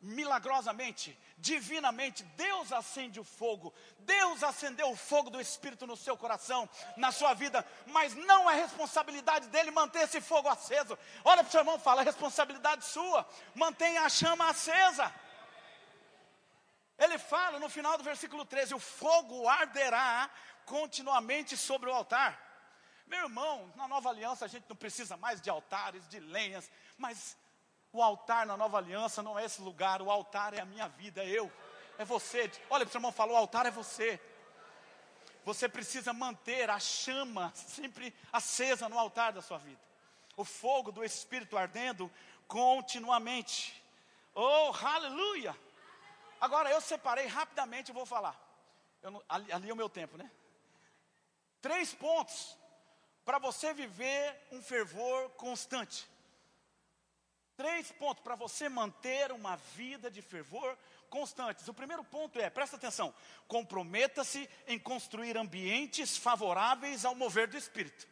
milagrosamente, 0.00 1.16
divinamente. 1.36 2.22
Deus 2.22 2.72
acende 2.72 3.20
o 3.20 3.24
fogo. 3.24 3.72
Deus 3.98 4.42
acendeu 4.42 4.90
o 4.90 4.96
fogo 4.96 5.30
do 5.30 5.40
Espírito 5.40 5.86
no 5.86 5.96
seu 5.96 6.16
coração, 6.16 6.68
na 6.96 7.12
sua 7.12 7.34
vida, 7.34 7.66
mas 7.86 8.14
não 8.14 8.50
é 8.50 8.54
responsabilidade 8.54 9.48
dele 9.48 9.70
manter 9.70 10.02
esse 10.02 10.20
fogo 10.20 10.48
aceso. 10.48 10.98
Olha 11.24 11.42
para 11.42 11.48
o 11.48 11.50
seu 11.50 11.60
irmão 11.60 11.76
e 11.76 11.80
fala: 11.80 12.00
é 12.00 12.04
responsabilidade 12.04 12.84
sua, 12.84 13.28
mantenha 13.54 14.02
a 14.02 14.08
chama 14.08 14.48
acesa. 14.48 15.12
Ele 16.98 17.18
fala 17.18 17.58
no 17.58 17.68
final 17.68 17.96
do 17.98 18.04
versículo 18.04 18.44
13: 18.44 18.74
o 18.74 18.78
fogo 18.78 19.48
arderá 19.48 20.30
continuamente 20.64 21.56
sobre 21.56 21.90
o 21.90 21.94
altar. 21.94 22.49
Meu 23.10 23.24
irmão, 23.24 23.72
na 23.74 23.88
nova 23.88 24.08
aliança 24.08 24.44
a 24.44 24.48
gente 24.48 24.66
não 24.68 24.76
precisa 24.76 25.16
mais 25.16 25.40
de 25.40 25.50
altares, 25.50 26.08
de 26.08 26.20
lenhas, 26.20 26.70
mas 26.96 27.36
o 27.92 28.00
altar 28.00 28.46
na 28.46 28.56
nova 28.56 28.78
aliança 28.78 29.20
não 29.20 29.36
é 29.36 29.44
esse 29.44 29.60
lugar, 29.60 30.00
o 30.00 30.08
altar 30.08 30.54
é 30.54 30.60
a 30.60 30.64
minha 30.64 30.86
vida, 30.86 31.20
é 31.20 31.28
eu, 31.28 31.50
é 31.98 32.04
você. 32.04 32.48
Olha 32.70 32.86
o 32.86 32.88
seu 32.88 32.98
irmão 32.98 33.10
falou: 33.10 33.34
o 33.34 33.36
altar 33.36 33.66
é 33.66 33.70
você. 33.72 34.20
Você 35.44 35.68
precisa 35.68 36.12
manter 36.12 36.70
a 36.70 36.78
chama 36.78 37.52
sempre 37.56 38.14
acesa 38.32 38.88
no 38.88 38.96
altar 38.96 39.32
da 39.32 39.42
sua 39.42 39.58
vida. 39.58 39.80
O 40.36 40.44
fogo 40.44 40.92
do 40.92 41.02
Espírito 41.02 41.58
ardendo 41.58 42.08
continuamente. 42.46 43.82
Oh, 44.32 44.72
aleluia! 44.86 45.58
Agora 46.40 46.70
eu 46.70 46.80
separei 46.80 47.26
rapidamente, 47.26 47.90
vou 47.90 48.06
falar. 48.06 48.38
Não, 49.02 49.20
ali, 49.28 49.52
ali 49.52 49.68
é 49.68 49.72
o 49.72 49.76
meu 49.76 49.88
tempo, 49.88 50.16
né? 50.16 50.30
Três 51.60 51.92
pontos 51.92 52.59
para 53.30 53.38
você 53.38 53.72
viver 53.72 54.36
um 54.50 54.60
fervor 54.60 55.30
constante. 55.36 56.04
Três 57.56 57.92
pontos 57.92 58.24
para 58.24 58.34
você 58.34 58.68
manter 58.68 59.30
uma 59.30 59.54
vida 59.54 60.10
de 60.10 60.20
fervor 60.20 60.76
constantes. 61.08 61.68
O 61.68 61.72
primeiro 61.72 62.02
ponto 62.02 62.40
é, 62.40 62.50
presta 62.50 62.74
atenção, 62.74 63.14
comprometa-se 63.46 64.50
em 64.66 64.80
construir 64.80 65.36
ambientes 65.36 66.16
favoráveis 66.16 67.04
ao 67.04 67.14
mover 67.14 67.46
do 67.46 67.56
Espírito. 67.56 68.08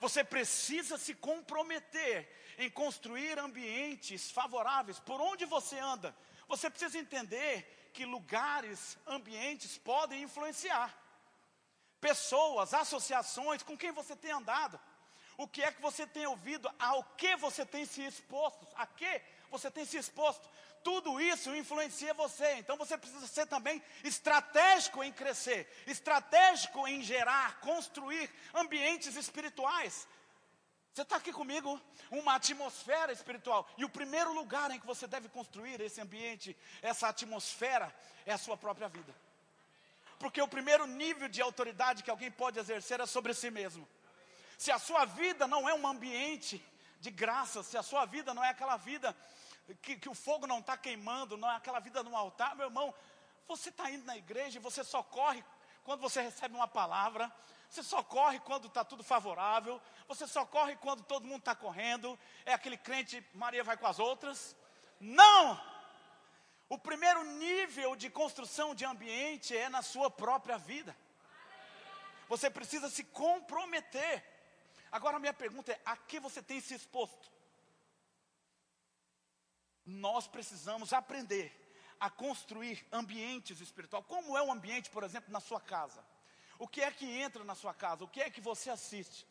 Você 0.00 0.22
precisa 0.22 0.98
se 0.98 1.14
comprometer 1.14 2.30
em 2.58 2.68
construir 2.68 3.38
ambientes 3.38 4.30
favoráveis 4.30 4.98
por 5.00 5.18
onde 5.18 5.46
você 5.46 5.78
anda. 5.78 6.14
Você 6.46 6.68
precisa 6.68 6.98
entender 6.98 7.90
que 7.94 8.04
lugares, 8.04 8.98
ambientes 9.06 9.78
podem 9.78 10.24
influenciar 10.24 10.94
pessoas, 12.00 12.74
associações, 12.74 13.62
com 13.62 13.76
quem 13.76 13.92
você 13.92 14.14
tem 14.14 14.30
andado, 14.30 14.78
o 15.36 15.46
que 15.46 15.62
é 15.62 15.72
que 15.72 15.82
você 15.82 16.06
tem 16.06 16.26
ouvido, 16.26 16.70
ao 16.78 17.02
que 17.02 17.36
você 17.36 17.64
tem 17.64 17.84
se 17.84 18.02
exposto, 18.02 18.66
a 18.74 18.86
que 18.86 19.20
você 19.50 19.70
tem 19.70 19.84
se 19.84 19.96
exposto. 19.96 20.48
Tudo 20.82 21.20
isso 21.20 21.54
influencia 21.54 22.14
você, 22.14 22.54
então 22.54 22.76
você 22.76 22.96
precisa 22.96 23.26
ser 23.26 23.46
também 23.46 23.82
estratégico 24.04 25.02
em 25.02 25.12
crescer, 25.12 25.68
estratégico 25.86 26.86
em 26.86 27.02
gerar, 27.02 27.60
construir 27.60 28.30
ambientes 28.54 29.16
espirituais. 29.16 30.06
Você 30.94 31.02
está 31.02 31.16
aqui 31.16 31.32
comigo? 31.32 31.78
Uma 32.10 32.36
atmosfera 32.36 33.12
espiritual. 33.12 33.68
E 33.76 33.84
o 33.84 33.88
primeiro 33.88 34.32
lugar 34.32 34.70
em 34.70 34.80
que 34.80 34.86
você 34.86 35.06
deve 35.06 35.28
construir 35.28 35.78
esse 35.80 36.00
ambiente, 36.00 36.56
essa 36.80 37.08
atmosfera, 37.08 37.94
é 38.24 38.32
a 38.32 38.38
sua 38.38 38.56
própria 38.56 38.88
vida. 38.88 39.14
Porque 40.18 40.40
o 40.40 40.48
primeiro 40.48 40.86
nível 40.86 41.28
de 41.28 41.42
autoridade 41.42 42.02
que 42.02 42.10
alguém 42.10 42.30
pode 42.30 42.58
exercer 42.58 43.00
é 43.00 43.06
sobre 43.06 43.34
si 43.34 43.50
mesmo. 43.50 43.86
Se 44.56 44.72
a 44.72 44.78
sua 44.78 45.04
vida 45.04 45.46
não 45.46 45.68
é 45.68 45.74
um 45.74 45.86
ambiente 45.86 46.64
de 47.00 47.10
graça, 47.10 47.62
se 47.62 47.76
a 47.76 47.82
sua 47.82 48.06
vida 48.06 48.32
não 48.32 48.42
é 48.42 48.50
aquela 48.50 48.76
vida 48.76 49.14
que, 49.82 49.96
que 49.96 50.08
o 50.08 50.14
fogo 50.14 50.46
não 50.46 50.60
está 50.60 50.76
queimando, 50.76 51.36
não 51.36 51.50
é 51.50 51.56
aquela 51.56 51.80
vida 51.80 52.02
no 52.02 52.16
altar, 52.16 52.56
meu 52.56 52.66
irmão, 52.66 52.94
você 53.46 53.68
está 53.68 53.90
indo 53.90 54.04
na 54.04 54.16
igreja 54.16 54.58
e 54.58 54.62
você 54.62 54.82
só 54.82 55.02
corre 55.02 55.44
quando 55.84 56.00
você 56.00 56.20
recebe 56.20 56.54
uma 56.54 56.66
palavra, 56.66 57.30
você 57.68 57.82
só 57.82 58.02
corre 58.02 58.40
quando 58.40 58.66
está 58.66 58.84
tudo 58.84 59.04
favorável, 59.04 59.80
você 60.08 60.26
só 60.26 60.44
corre 60.44 60.76
quando 60.76 61.02
todo 61.04 61.26
mundo 61.26 61.40
está 61.40 61.54
correndo, 61.54 62.18
é 62.44 62.52
aquele 62.52 62.76
crente, 62.76 63.24
Maria 63.34 63.62
vai 63.62 63.76
com 63.76 63.86
as 63.86 63.98
outras. 63.98 64.56
Não! 64.98 65.75
O 66.68 66.78
primeiro 66.78 67.22
nível 67.24 67.94
de 67.94 68.10
construção 68.10 68.74
de 68.74 68.84
ambiente 68.84 69.56
é 69.56 69.68
na 69.68 69.82
sua 69.82 70.10
própria 70.10 70.58
vida. 70.58 70.96
Você 72.28 72.50
precisa 72.50 72.90
se 72.90 73.04
comprometer. 73.04 74.24
Agora, 74.90 75.18
minha 75.18 75.32
pergunta 75.32 75.72
é: 75.72 75.80
a 75.84 75.96
que 75.96 76.18
você 76.18 76.42
tem 76.42 76.60
se 76.60 76.74
exposto? 76.74 77.30
Nós 79.84 80.26
precisamos 80.26 80.92
aprender 80.92 81.52
a 82.00 82.10
construir 82.10 82.84
ambientes 82.90 83.60
espirituais. 83.60 84.04
Como 84.06 84.36
é 84.36 84.42
o 84.42 84.50
ambiente, 84.50 84.90
por 84.90 85.04
exemplo, 85.04 85.32
na 85.32 85.40
sua 85.40 85.60
casa? 85.60 86.04
O 86.58 86.66
que 86.66 86.82
é 86.82 86.90
que 86.90 87.06
entra 87.06 87.44
na 87.44 87.54
sua 87.54 87.72
casa? 87.72 88.02
O 88.02 88.08
que 88.08 88.20
é 88.20 88.28
que 88.28 88.40
você 88.40 88.70
assiste? 88.70 89.26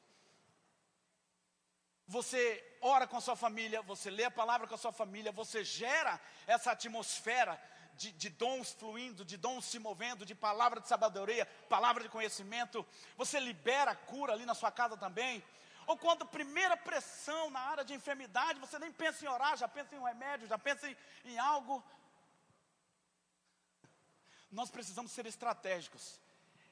Você 2.07 2.63
ora 2.81 3.07
com 3.07 3.17
a 3.17 3.21
sua 3.21 3.35
família, 3.35 3.81
você 3.81 4.09
lê 4.11 4.25
a 4.25 4.31
palavra 4.31 4.67
com 4.67 4.75
a 4.75 4.77
sua 4.77 4.91
família, 4.91 5.31
você 5.31 5.63
gera 5.63 6.21
essa 6.45 6.71
atmosfera 6.71 7.59
de, 7.95 8.11
de, 8.11 8.29
dons 8.29 8.73
fluindo, 8.73 9.25
de 9.25 9.37
dons 9.37 9.65
se 9.65 9.79
movendo, 9.79 10.25
de 10.25 10.35
palavra 10.35 10.79
de 10.79 10.87
sabedoria, 10.87 11.45
palavra 11.67 12.03
de 12.03 12.09
conhecimento. 12.09 12.85
Você 13.17 13.39
libera 13.39 13.95
cura 13.95 14.33
ali 14.33 14.45
na 14.45 14.53
sua 14.53 14.71
casa 14.71 14.95
também. 14.95 15.43
Ou 15.87 15.97
quando 15.97 16.25
primeira 16.25 16.75
pressão 16.75 17.49
na 17.49 17.59
área 17.59 17.85
de 17.85 17.93
enfermidade, 17.93 18.59
você 18.59 18.77
nem 18.77 18.91
pensa 18.91 19.25
em 19.25 19.27
orar, 19.27 19.57
já 19.57 19.67
pensa 19.67 19.95
em 19.95 19.99
um 19.99 20.03
remédio, 20.03 20.47
já 20.47 20.57
pensa 20.57 20.89
em, 20.89 20.97
em 21.25 21.39
algo. 21.39 21.83
Nós 24.51 24.69
precisamos 24.69 25.11
ser 25.11 25.25
estratégicos 25.25 26.19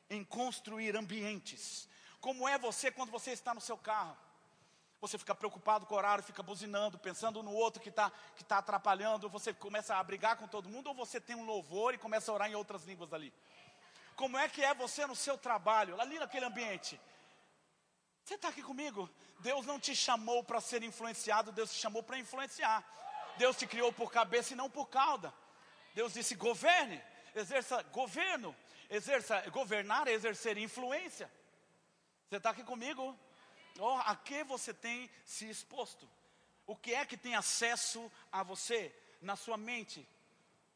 em 0.09 0.23
construir 0.23 0.95
ambientes. 0.95 1.87
Como 2.19 2.47
é 2.47 2.57
você 2.57 2.91
quando 2.91 3.11
você 3.11 3.31
está 3.31 3.53
no 3.53 3.61
seu 3.61 3.77
carro? 3.77 4.17
Você 5.03 5.17
fica 5.17 5.35
preocupado 5.35 5.85
com 5.85 5.95
o 5.95 5.97
horário, 5.97 6.23
fica 6.23 6.41
buzinando, 6.41 6.97
pensando 6.97 7.43
no 7.43 7.51
outro 7.51 7.81
que 7.81 7.89
está 7.89 8.09
que 8.37 8.43
tá 8.43 8.59
atrapalhando, 8.59 9.27
você 9.27 9.53
começa 9.53 9.97
a 9.97 10.01
brigar 10.01 10.37
com 10.37 10.47
todo 10.47 10.69
mundo, 10.69 10.87
ou 10.87 10.93
você 10.93 11.19
tem 11.19 11.35
um 11.35 11.43
louvor 11.43 11.93
e 11.93 11.97
começa 11.97 12.31
a 12.31 12.33
orar 12.33 12.49
em 12.49 12.55
outras 12.55 12.85
línguas 12.85 13.11
ali? 13.11 13.33
Como 14.15 14.37
é 14.37 14.47
que 14.47 14.63
é 14.63 14.73
você 14.73 15.05
no 15.05 15.13
seu 15.13 15.37
trabalho, 15.37 15.99
ali 15.99 16.17
naquele 16.17 16.45
ambiente? 16.45 16.97
Você 18.23 18.35
está 18.35 18.47
aqui 18.47 18.63
comigo? 18.63 19.09
Deus 19.39 19.65
não 19.65 19.77
te 19.77 19.93
chamou 19.93 20.41
para 20.41 20.61
ser 20.61 20.81
influenciado, 20.83 21.51
Deus 21.51 21.73
te 21.73 21.81
chamou 21.81 22.01
para 22.01 22.17
influenciar. 22.17 22.81
Deus 23.37 23.57
te 23.57 23.67
criou 23.67 23.91
por 23.91 24.09
cabeça 24.09 24.53
e 24.53 24.55
não 24.55 24.69
por 24.69 24.87
cauda. 24.87 25.33
Deus 25.93 26.13
disse: 26.13 26.33
governe, 26.33 27.03
exerça 27.35 27.81
governo, 27.91 28.55
exerça 28.89 29.41
governar 29.49 30.07
é 30.07 30.13
exercer 30.13 30.57
influência. 30.57 31.29
Você 32.29 32.37
está 32.37 32.51
aqui 32.51 32.63
comigo? 32.63 33.19
Oh, 33.79 33.97
a 34.05 34.15
que 34.15 34.43
você 34.43 34.73
tem 34.73 35.09
se 35.25 35.49
exposto? 35.49 36.07
O 36.65 36.75
que 36.75 36.93
é 36.93 37.05
que 37.05 37.17
tem 37.17 37.35
acesso 37.35 38.11
a 38.31 38.43
você, 38.43 38.93
na 39.21 39.35
sua 39.35 39.57
mente? 39.57 40.07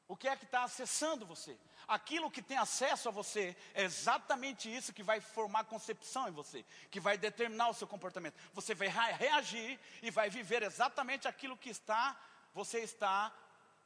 O 0.07 0.15
que 0.15 0.27
é 0.27 0.35
que 0.35 0.45
está 0.45 0.63
acessando 0.63 1.25
você? 1.25 1.57
Aquilo 1.87 2.31
que 2.31 2.41
tem 2.41 2.57
acesso 2.57 3.07
a 3.07 3.11
você 3.11 3.55
é 3.73 3.83
exatamente 3.83 4.73
isso 4.73 4.93
que 4.93 5.03
vai 5.03 5.21
formar 5.21 5.65
concepção 5.65 6.27
em 6.27 6.31
você, 6.31 6.65
que 6.89 6.99
vai 6.99 7.17
determinar 7.17 7.69
o 7.69 7.73
seu 7.73 7.87
comportamento. 7.87 8.35
Você 8.53 8.73
vai 8.73 8.87
reagir 8.87 9.79
e 10.01 10.11
vai 10.11 10.29
viver 10.29 10.63
exatamente 10.63 11.27
aquilo 11.27 11.57
que 11.57 11.69
está, 11.69 12.19
você 12.53 12.79
está 12.79 13.33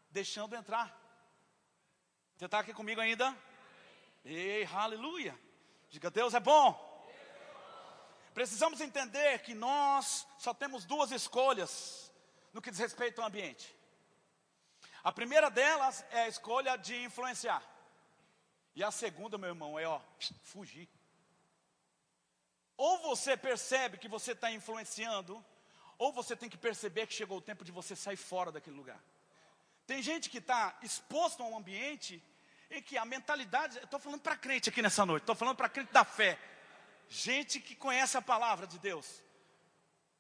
deixando 0.10 0.56
entrar. 0.56 0.96
Você 2.38 2.46
está 2.46 2.60
aqui 2.60 2.74
comigo 2.74 3.01
ainda? 3.01 3.36
Ei, 4.25 4.65
aleluia! 4.65 5.39
Diga, 5.89 6.10
Deus 6.10 6.34
é 6.34 6.39
bom. 6.39 6.91
Precisamos 8.34 8.80
entender 8.80 9.40
que 9.40 9.54
nós 9.54 10.28
só 10.38 10.54
temos 10.54 10.86
duas 10.86 11.12
escolhas 11.12 12.12
no 12.54 12.62
que 12.62 12.72
diz 12.72 12.80
respeito 12.80 13.22
ao 13.22 13.28
ambiente. 13.28 13.76
A 15.04 15.12
primeira 15.12 15.50
delas 15.50 16.06
é 16.12 16.24
a 16.24 16.28
escolha 16.28 16.78
de 16.78 16.96
influenciar. 17.04 17.64
E 18.76 18.84
a 18.84 18.92
segunda, 18.92 19.38
meu 19.38 19.50
irmão, 19.50 19.78
é 19.78 19.86
ó, 19.86 20.00
fugir. 20.44 20.88
Ou 22.78 23.00
você 23.00 23.36
percebe 23.36 23.98
que 23.98 24.08
você 24.08 24.32
está 24.32 24.50
influenciando, 24.50 25.44
ou 25.98 26.14
você 26.14 26.36
tem 26.36 26.50
que 26.50 26.58
perceber 26.58 27.08
que 27.08 27.14
chegou 27.14 27.38
o 27.38 27.42
tempo 27.42 27.66
de 27.66 27.72
você 27.72 27.96
sair 27.96 28.18
fora 28.18 28.51
daquele 28.51 28.75
lugar. 28.75 29.00
Tem 29.86 30.01
gente 30.01 30.29
que 30.29 30.38
está 30.38 30.77
exposto 30.82 31.44
a 31.44 31.46
um 31.46 31.58
ambiente 31.58 32.24
em 32.70 32.82
que 32.82 32.98
a 32.98 33.03
mentalidade, 33.03 33.77
estou 33.79 34.00
falando 34.00 34.22
para 34.22 34.38
crente 34.38 34.70
aqui 34.70 34.82
nessa 34.82 35.05
noite, 35.05 35.24
estou 35.24 35.36
falando 35.36 35.58
para 35.58 35.68
crente 35.68 35.92
da 35.92 36.05
fé, 36.05 36.40
gente 37.12 37.60
que 37.60 37.76
conhece 37.76 38.16
a 38.18 38.22
palavra 38.22 38.66
de 38.66 38.80
Deus, 38.80 39.22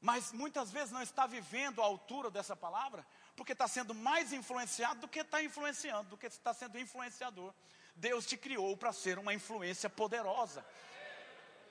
mas 0.01 0.33
muitas 0.33 0.71
vezes 0.71 0.91
não 0.91 1.01
está 1.01 1.25
vivendo 1.25 1.81
a 1.81 1.85
altura 1.85 2.29
dessa 2.29 2.53
palavra, 2.53 3.07
porque 3.33 3.53
está 3.53 3.65
sendo 3.65 3.95
mais 3.95 4.33
influenciado 4.33 4.99
do 4.99 5.07
que 5.07 5.21
está 5.21 5.41
influenciando, 5.41 6.09
do 6.09 6.17
que 6.17 6.27
está 6.27 6.53
sendo 6.53 6.77
influenciador. 6.77 7.53
Deus 7.95 8.25
te 8.25 8.35
criou 8.35 8.75
para 8.75 8.91
ser 8.91 9.17
uma 9.17 9.33
influência 9.33 9.89
poderosa. 9.89 10.65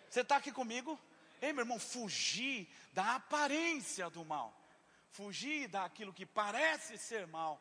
Você 0.09 0.23
está 0.23 0.37
aqui 0.37 0.51
comigo? 0.51 0.99
Ei, 1.43 1.53
meu 1.53 1.65
irmão, 1.65 1.79
fugir 1.79 2.67
da 2.95 3.17
aparência 3.17 4.09
do 4.09 4.25
mal, 4.25 4.59
fugir 5.11 5.69
daquilo 5.69 6.15
que 6.15 6.25
parece 6.25 6.97
ser 6.97 7.27
mal. 7.27 7.61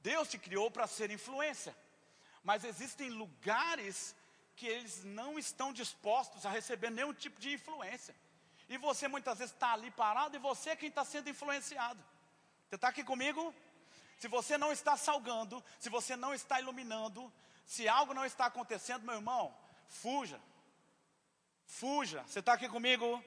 Deus 0.00 0.28
te 0.28 0.38
criou 0.38 0.70
para 0.70 0.86
ser 0.86 1.10
influência, 1.10 1.76
mas 2.42 2.64
existem 2.64 3.10
lugares 3.10 4.15
que 4.56 4.66
eles 4.66 5.04
não 5.04 5.38
estão 5.38 5.72
dispostos 5.72 6.46
a 6.46 6.50
receber 6.50 6.90
nenhum 6.90 7.12
tipo 7.12 7.38
de 7.38 7.52
influência. 7.52 8.16
E 8.68 8.78
você 8.78 9.06
muitas 9.06 9.38
vezes 9.38 9.52
está 9.52 9.74
ali 9.74 9.90
parado 9.90 10.34
e 10.34 10.40
você 10.40 10.70
é 10.70 10.76
quem 10.76 10.88
está 10.88 11.04
sendo 11.04 11.28
influenciado. 11.28 12.02
Você 12.68 12.74
está 12.74 12.88
aqui 12.88 13.04
comigo? 13.04 13.54
Se 14.18 14.26
você 14.26 14.56
não 14.56 14.72
está 14.72 14.96
salgando, 14.96 15.62
se 15.78 15.90
você 15.90 16.16
não 16.16 16.32
está 16.32 16.58
iluminando, 16.58 17.30
se 17.66 17.86
algo 17.86 18.14
não 18.14 18.24
está 18.24 18.46
acontecendo, 18.46 19.04
meu 19.04 19.16
irmão, 19.16 19.54
fuja. 19.88 20.40
Fuja. 21.66 22.24
Você 22.26 22.40
está 22.40 22.54
aqui 22.54 22.68
comigo? 22.68 23.22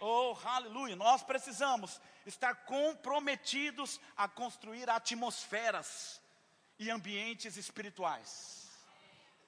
Oh, 0.00 0.36
aleluia. 0.44 0.96
Nós 0.96 1.22
precisamos 1.22 2.00
estar 2.26 2.54
comprometidos 2.66 4.00
a 4.16 4.28
construir 4.28 4.90
atmosferas 4.90 6.20
e 6.78 6.90
ambientes 6.90 7.56
espirituais 7.56 8.63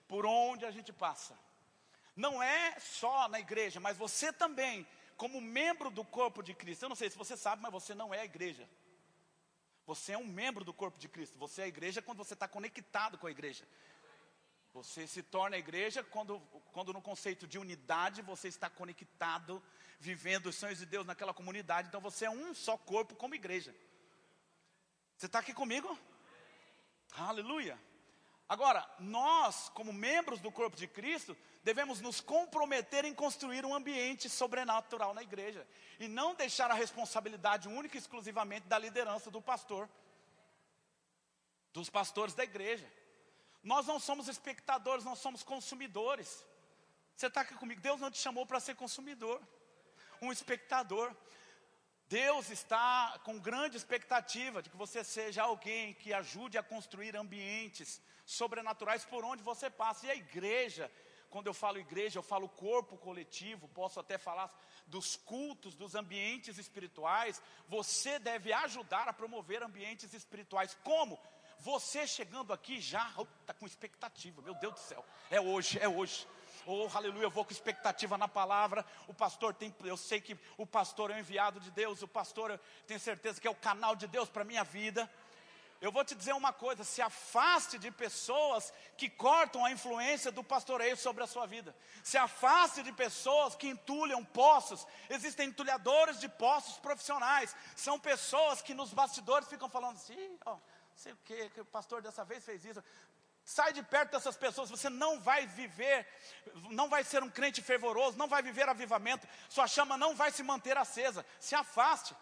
por 0.08 0.24
onde 0.26 0.64
a 0.64 0.70
gente 0.70 0.92
passa. 0.92 1.38
Não 2.14 2.42
é 2.42 2.78
só 2.80 3.28
na 3.28 3.38
igreja, 3.38 3.78
mas 3.78 3.96
você 3.96 4.32
também, 4.32 4.86
como 5.16 5.40
membro 5.40 5.90
do 5.90 6.04
corpo 6.04 6.42
de 6.42 6.54
Cristo. 6.54 6.84
Eu 6.84 6.88
não 6.88 6.96
sei 6.96 7.10
se 7.10 7.18
você 7.18 7.36
sabe, 7.36 7.62
mas 7.62 7.72
você 7.72 7.94
não 7.94 8.14
é 8.14 8.20
a 8.20 8.24
igreja. 8.24 8.68
Você 9.86 10.12
é 10.12 10.18
um 10.18 10.26
membro 10.26 10.64
do 10.64 10.72
corpo 10.72 10.98
de 10.98 11.08
Cristo. 11.08 11.38
Você 11.38 11.62
é 11.62 11.64
a 11.64 11.68
igreja 11.68 12.02
quando 12.02 12.18
você 12.18 12.34
está 12.34 12.48
conectado 12.48 13.18
com 13.18 13.26
a 13.26 13.30
igreja. 13.30 13.66
Você 14.72 15.06
se 15.06 15.22
torna 15.22 15.56
a 15.56 15.58
igreja 15.58 16.02
quando, 16.02 16.40
quando 16.72 16.92
no 16.92 17.00
conceito 17.00 17.46
de 17.46 17.58
unidade 17.58 18.20
você 18.20 18.48
está 18.48 18.68
conectado, 18.68 19.62
vivendo 19.98 20.46
os 20.46 20.56
sonhos 20.56 20.78
de 20.78 20.86
Deus 20.86 21.06
naquela 21.06 21.32
comunidade. 21.32 21.88
Então 21.88 22.00
você 22.00 22.26
é 22.26 22.30
um 22.30 22.54
só 22.54 22.76
corpo 22.76 23.14
como 23.14 23.34
igreja. 23.34 23.74
Você 25.16 25.26
está 25.26 25.38
aqui 25.38 25.54
comigo? 25.54 25.98
Aleluia. 27.12 27.78
Agora, 28.48 28.88
nós, 28.98 29.68
como 29.70 29.92
membros 29.92 30.40
do 30.40 30.52
corpo 30.52 30.76
de 30.76 30.86
Cristo, 30.86 31.36
devemos 31.64 32.00
nos 32.00 32.20
comprometer 32.20 33.04
em 33.04 33.12
construir 33.12 33.64
um 33.64 33.74
ambiente 33.74 34.28
sobrenatural 34.28 35.12
na 35.12 35.22
igreja 35.22 35.66
e 35.98 36.06
não 36.06 36.34
deixar 36.34 36.70
a 36.70 36.74
responsabilidade 36.74 37.68
única 37.68 37.96
e 37.96 38.00
exclusivamente 38.00 38.68
da 38.68 38.78
liderança 38.78 39.32
do 39.32 39.42
pastor, 39.42 39.88
dos 41.72 41.90
pastores 41.90 42.34
da 42.34 42.44
igreja. 42.44 42.88
Nós 43.64 43.84
não 43.84 43.98
somos 43.98 44.28
espectadores, 44.28 45.04
nós 45.04 45.18
somos 45.18 45.42
consumidores. 45.42 46.46
Você 47.16 47.26
está 47.26 47.40
aqui 47.40 47.54
comigo? 47.54 47.80
Deus 47.80 48.00
não 48.00 48.12
te 48.12 48.18
chamou 48.18 48.46
para 48.46 48.60
ser 48.60 48.76
consumidor, 48.76 49.42
um 50.22 50.30
espectador. 50.30 51.12
Deus 52.08 52.50
está 52.50 53.18
com 53.24 53.38
grande 53.38 53.76
expectativa 53.76 54.62
de 54.62 54.70
que 54.70 54.76
você 54.76 55.02
seja 55.02 55.42
alguém 55.42 55.92
que 55.94 56.12
ajude 56.12 56.56
a 56.56 56.62
construir 56.62 57.16
ambientes 57.16 58.00
sobrenaturais 58.24 59.04
por 59.04 59.24
onde 59.24 59.42
você 59.42 59.68
passa. 59.68 60.06
E 60.06 60.10
a 60.10 60.14
igreja, 60.14 60.90
quando 61.30 61.48
eu 61.48 61.54
falo 61.54 61.78
igreja, 61.78 62.18
eu 62.18 62.22
falo 62.22 62.48
corpo 62.48 62.96
coletivo, 62.96 63.68
posso 63.68 63.98
até 63.98 64.16
falar 64.18 64.52
dos 64.86 65.16
cultos, 65.16 65.74
dos 65.74 65.96
ambientes 65.96 66.58
espirituais. 66.58 67.42
Você 67.68 68.20
deve 68.20 68.52
ajudar 68.52 69.08
a 69.08 69.12
promover 69.12 69.64
ambientes 69.64 70.14
espirituais. 70.14 70.78
Como? 70.84 71.18
Você 71.58 72.06
chegando 72.06 72.52
aqui 72.52 72.80
já 72.80 73.12
está 73.40 73.52
com 73.54 73.66
expectativa, 73.66 74.42
meu 74.42 74.54
Deus 74.54 74.74
do 74.74 74.80
céu, 74.80 75.04
é 75.30 75.40
hoje, 75.40 75.78
é 75.80 75.88
hoje. 75.88 76.26
Oh, 76.68 76.88
aleluia, 76.92 77.22
eu 77.22 77.30
vou 77.30 77.44
com 77.44 77.52
expectativa 77.52 78.18
na 78.18 78.26
palavra. 78.26 78.84
O 79.06 79.14
pastor 79.14 79.54
tem, 79.54 79.72
eu 79.84 79.96
sei 79.96 80.20
que 80.20 80.36
o 80.58 80.66
pastor 80.66 81.12
é 81.12 81.14
o 81.14 81.18
enviado 81.20 81.60
de 81.60 81.70
Deus, 81.70 82.02
o 82.02 82.08
pastor 82.08 82.50
eu 82.50 82.60
tenho 82.88 82.98
certeza 82.98 83.40
que 83.40 83.46
é 83.46 83.50
o 83.50 83.54
canal 83.54 83.94
de 83.94 84.08
Deus 84.08 84.28
para 84.28 84.42
a 84.42 84.44
minha 84.44 84.64
vida. 84.64 85.08
Eu 85.80 85.92
vou 85.92 86.04
te 86.04 86.12
dizer 86.16 86.32
uma 86.32 86.52
coisa: 86.52 86.82
se 86.82 87.00
afaste 87.00 87.78
de 87.78 87.92
pessoas 87.92 88.72
que 88.96 89.08
cortam 89.08 89.64
a 89.64 89.70
influência 89.70 90.32
do 90.32 90.42
pastoreio 90.42 90.96
sobre 90.96 91.22
a 91.22 91.26
sua 91.28 91.46
vida. 91.46 91.72
Se 92.02 92.18
afaste 92.18 92.82
de 92.82 92.92
pessoas 92.92 93.54
que 93.54 93.68
entulham 93.68 94.24
poços. 94.24 94.84
Existem 95.08 95.48
entulhadores 95.48 96.18
de 96.18 96.28
poços 96.28 96.78
profissionais. 96.78 97.54
São 97.76 97.96
pessoas 97.96 98.60
que 98.60 98.74
nos 98.74 98.92
bastidores 98.92 99.48
ficam 99.48 99.68
falando 99.68 99.96
assim: 99.96 100.36
ó, 100.44 100.56
sei 100.96 101.12
o 101.12 101.16
que 101.18 101.60
o 101.60 101.64
pastor 101.64 102.02
dessa 102.02 102.24
vez 102.24 102.44
fez 102.44 102.64
isso. 102.64 102.82
Sai 103.46 103.72
de 103.72 103.80
perto 103.80 104.10
dessas 104.10 104.36
pessoas, 104.36 104.68
você 104.68 104.90
não 104.90 105.20
vai 105.20 105.46
viver, 105.46 106.04
não 106.68 106.88
vai 106.88 107.04
ser 107.04 107.22
um 107.22 107.30
crente 107.30 107.62
fervoroso, 107.62 108.18
não 108.18 108.26
vai 108.26 108.42
viver 108.42 108.68
avivamento, 108.68 109.24
sua 109.48 109.68
chama 109.68 109.96
não 109.96 110.16
vai 110.16 110.32
se 110.32 110.42
manter 110.42 110.76
acesa. 110.76 111.24
Se 111.38 111.54
afaste. 111.54 112.12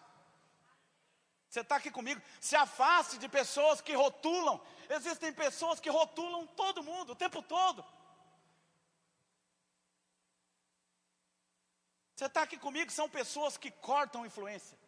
Você 1.49 1.61
está 1.61 1.77
aqui 1.77 1.91
comigo? 1.91 2.21
Se 2.39 2.55
afaste 2.55 3.17
de 3.17 3.27
pessoas 3.27 3.81
que 3.81 3.95
rotulam. 3.95 4.61
Existem 4.91 5.33
pessoas 5.33 5.81
que 5.81 5.89
rotulam 5.89 6.47
todo 6.49 6.83
mundo, 6.83 7.13
o 7.13 7.17
tempo 7.17 7.41
todo. 7.41 7.83
Você 12.15 12.27
está 12.27 12.43
aqui 12.43 12.59
comigo? 12.59 12.93
São 12.93 13.09
pessoas 13.09 13.57
que 13.57 13.71
cortam 13.71 14.27
influência. 14.27 14.79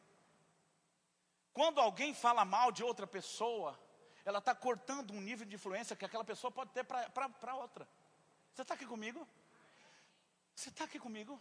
Quando 1.54 1.80
alguém 1.80 2.12
fala 2.12 2.44
mal 2.44 2.70
de 2.70 2.84
outra 2.84 3.06
pessoa, 3.06 3.80
ela 4.26 4.40
está 4.40 4.54
cortando 4.54 5.12
um 5.12 5.20
nível 5.20 5.46
de 5.46 5.54
influência 5.54 5.94
que 5.94 6.04
aquela 6.04 6.24
pessoa 6.24 6.50
pode 6.50 6.70
ter 6.72 6.84
para 6.84 7.54
outra. 7.54 7.88
Você 8.52 8.62
está 8.62 8.74
aqui 8.74 8.84
comigo? 8.84 9.26
Você 10.54 10.68
está 10.68 10.84
aqui 10.84 10.98
comigo? 10.98 11.40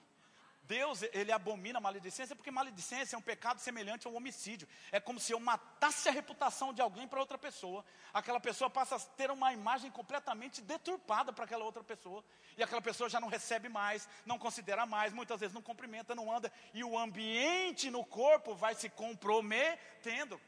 Deus, 0.61 1.03
ele 1.13 1.31
abomina 1.31 1.77
a 1.77 1.81
maledicência, 1.81 2.35
porque 2.35 2.49
maledicência 2.51 3.15
é 3.15 3.19
um 3.19 3.23
pecado 3.23 3.59
semelhante 3.59 4.05
ao 4.05 4.13
homicídio. 4.13 4.67
É 4.91 4.99
como 4.99 5.19
se 5.19 5.31
eu 5.31 5.39
matasse 5.39 6.09
a 6.09 6.11
reputação 6.11 6.73
de 6.73 6.81
alguém 6.81 7.07
para 7.07 7.19
outra 7.19 7.37
pessoa. 7.37 7.83
Aquela 8.13 8.39
pessoa 8.39 8.69
passa 8.69 8.95
a 8.95 8.99
ter 8.99 9.31
uma 9.31 9.51
imagem 9.51 9.89
completamente 9.89 10.61
deturpada 10.61 11.33
para 11.33 11.45
aquela 11.45 11.65
outra 11.65 11.83
pessoa. 11.83 12.23
E 12.57 12.63
aquela 12.63 12.81
pessoa 12.81 13.09
já 13.09 13.19
não 13.19 13.27
recebe 13.27 13.67
mais, 13.67 14.07
não 14.25 14.37
considera 14.37 14.85
mais, 14.85 15.13
muitas 15.13 15.39
vezes 15.39 15.53
não 15.53 15.61
cumprimenta, 15.61 16.15
não 16.15 16.31
anda. 16.31 16.51
E 16.73 16.83
o 16.83 16.97
ambiente 16.97 17.89
no 17.89 18.05
corpo 18.05 18.55
vai 18.55 18.75
se 18.75 18.89
comprometendo. 18.89 20.39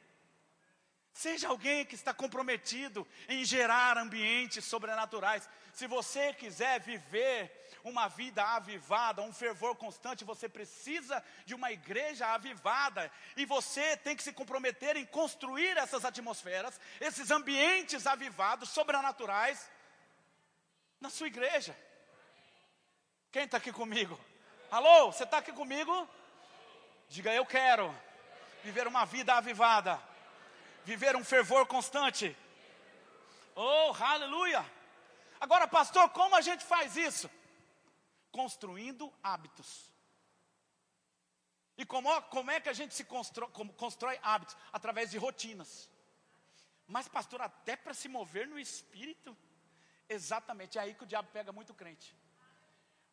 Seja 1.17 1.47
alguém 1.47 1.83
que 1.83 1.95
está 1.95 2.13
comprometido 2.13 3.07
em 3.27 3.43
gerar 3.43 3.97
ambientes 3.97 4.63
sobrenaturais. 4.63 5.49
Se 5.73 5.87
você 5.87 6.31
quiser 6.31 6.79
viver 6.79 7.51
uma 7.83 8.07
vida 8.07 8.43
avivada, 8.43 9.23
um 9.23 9.33
fervor 9.33 9.75
constante, 9.75 10.23
você 10.23 10.47
precisa 10.47 11.23
de 11.43 11.55
uma 11.55 11.71
igreja 11.71 12.27
avivada. 12.27 13.11
E 13.35 13.45
você 13.45 13.97
tem 13.97 14.15
que 14.15 14.21
se 14.21 14.31
comprometer 14.31 14.95
em 14.95 15.07
construir 15.07 15.75
essas 15.75 16.05
atmosferas, 16.05 16.79
esses 17.01 17.31
ambientes 17.31 18.05
avivados, 18.05 18.69
sobrenaturais, 18.69 19.67
na 21.01 21.09
sua 21.09 21.25
igreja. 21.25 21.75
Quem 23.31 23.45
está 23.45 23.57
aqui 23.57 23.71
comigo? 23.71 24.19
Alô, 24.69 25.11
você 25.11 25.23
está 25.23 25.39
aqui 25.39 25.51
comigo? 25.51 26.07
Diga, 27.09 27.33
eu 27.33 27.43
quero 27.43 27.91
viver 28.63 28.85
uma 28.85 29.03
vida 29.03 29.33
avivada 29.33 29.99
viver 30.87 31.17
um 31.17 31.23
fervor 31.23 31.65
constante. 31.65 32.25
Oh, 33.53 33.91
aleluia! 33.99 34.65
Agora, 35.37 35.67
pastor, 35.67 36.09
como 36.11 36.33
a 36.33 36.39
gente 36.39 36.63
faz 36.63 36.95
isso? 36.95 37.29
Construindo 38.31 39.13
hábitos. 39.21 39.91
E 41.77 41.85
como, 41.85 42.09
como 42.35 42.49
é 42.49 42.61
que 42.61 42.69
a 42.69 42.77
gente 42.79 42.93
se 42.95 43.03
constrói, 43.03 43.49
constrói 43.75 44.17
hábitos? 44.23 44.55
Através 44.71 45.11
de 45.11 45.17
rotinas. 45.17 45.89
Mas, 46.87 47.09
pastor, 47.09 47.41
até 47.41 47.75
para 47.75 47.93
se 47.93 48.07
mover 48.07 48.47
no 48.47 48.57
espírito, 48.57 49.37
exatamente, 50.07 50.77
é 50.77 50.81
aí 50.83 50.93
que 50.93 51.03
o 51.03 51.11
diabo 51.13 51.29
pega 51.33 51.51
muito 51.51 51.73
crente. 51.73 52.15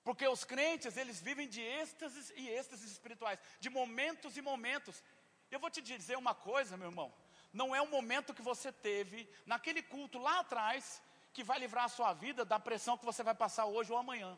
Porque 0.04 0.28
os 0.28 0.44
crentes, 0.44 0.96
eles 0.96 1.20
vivem 1.20 1.48
de 1.48 1.60
êxtases 1.60 2.32
e 2.36 2.48
êxtases 2.48 2.92
espirituais, 2.92 3.40
de 3.58 3.68
momentos 3.68 4.36
e 4.36 4.42
momentos. 4.42 5.02
Eu 5.50 5.58
vou 5.58 5.70
te 5.70 5.82
dizer 5.82 6.16
uma 6.16 6.36
coisa, 6.36 6.76
meu 6.76 6.90
irmão 6.90 7.23
não 7.54 7.74
é 7.74 7.80
o 7.80 7.86
momento 7.86 8.34
que 8.34 8.42
você 8.42 8.72
teve 8.72 9.28
naquele 9.46 9.80
culto 9.80 10.18
lá 10.18 10.40
atrás 10.40 11.00
que 11.32 11.44
vai 11.44 11.58
livrar 11.58 11.84
a 11.84 11.88
sua 11.88 12.12
vida 12.12 12.44
da 12.44 12.58
pressão 12.58 12.98
que 12.98 13.04
você 13.04 13.22
vai 13.22 13.34
passar 13.34 13.66
hoje 13.66 13.92
ou 13.92 13.98
amanhã. 13.98 14.36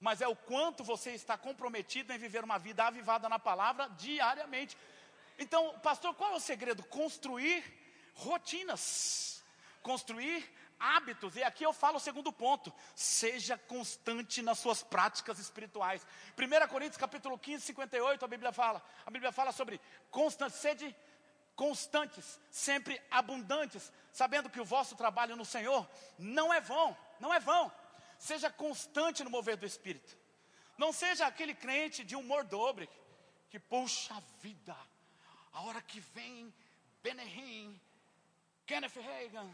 Mas 0.00 0.22
é 0.22 0.26
o 0.26 0.34
quanto 0.34 0.82
você 0.82 1.10
está 1.10 1.36
comprometido 1.36 2.12
em 2.12 2.18
viver 2.18 2.42
uma 2.42 2.58
vida 2.58 2.84
avivada 2.84 3.28
na 3.28 3.38
palavra 3.38 3.86
diariamente. 3.98 4.76
Então, 5.38 5.78
pastor, 5.80 6.14
qual 6.14 6.32
é 6.32 6.36
o 6.36 6.40
segredo? 6.40 6.82
Construir 6.84 7.62
rotinas, 8.14 9.44
construir 9.82 10.50
hábitos. 10.78 11.36
E 11.36 11.42
aqui 11.42 11.64
eu 11.64 11.72
falo 11.72 11.96
o 11.96 12.00
segundo 12.00 12.32
ponto: 12.32 12.72
seja 12.94 13.58
constante 13.58 14.40
nas 14.40 14.58
suas 14.58 14.82
práticas 14.82 15.38
espirituais. 15.38 16.06
1 16.38 16.68
Coríntios 16.68 16.96
capítulo 16.96 17.38
15, 17.38 17.64
58, 17.64 18.24
a 18.24 18.28
Bíblia 18.28 18.52
fala. 18.52 18.82
A 19.04 19.10
Bíblia 19.10 19.32
fala 19.32 19.52
sobre 19.52 19.80
constante, 20.10 20.56
sede 20.56 20.96
constantes, 21.56 22.40
sempre 22.50 23.00
abundantes, 23.10 23.92
sabendo 24.12 24.50
que 24.50 24.60
o 24.60 24.64
vosso 24.64 24.96
trabalho 24.96 25.36
no 25.36 25.44
Senhor 25.44 25.88
não 26.18 26.52
é 26.52 26.60
vão, 26.60 26.96
não 27.20 27.32
é 27.32 27.40
vão. 27.40 27.70
Seja 28.18 28.50
constante 28.50 29.22
no 29.22 29.30
mover 29.30 29.56
do 29.56 29.66
Espírito. 29.66 30.16
Não 30.76 30.92
seja 30.92 31.26
aquele 31.26 31.54
crente 31.54 32.04
de 32.04 32.16
humor 32.16 32.44
dobre, 32.44 32.88
que 33.50 33.58
puxa 33.58 34.14
a 34.14 34.22
vida. 34.40 34.76
A 35.52 35.62
hora 35.62 35.80
que 35.80 36.00
vem 36.00 36.52
Benehim, 37.02 37.80
Kenneth 38.66 38.96
Reagan, 38.96 39.48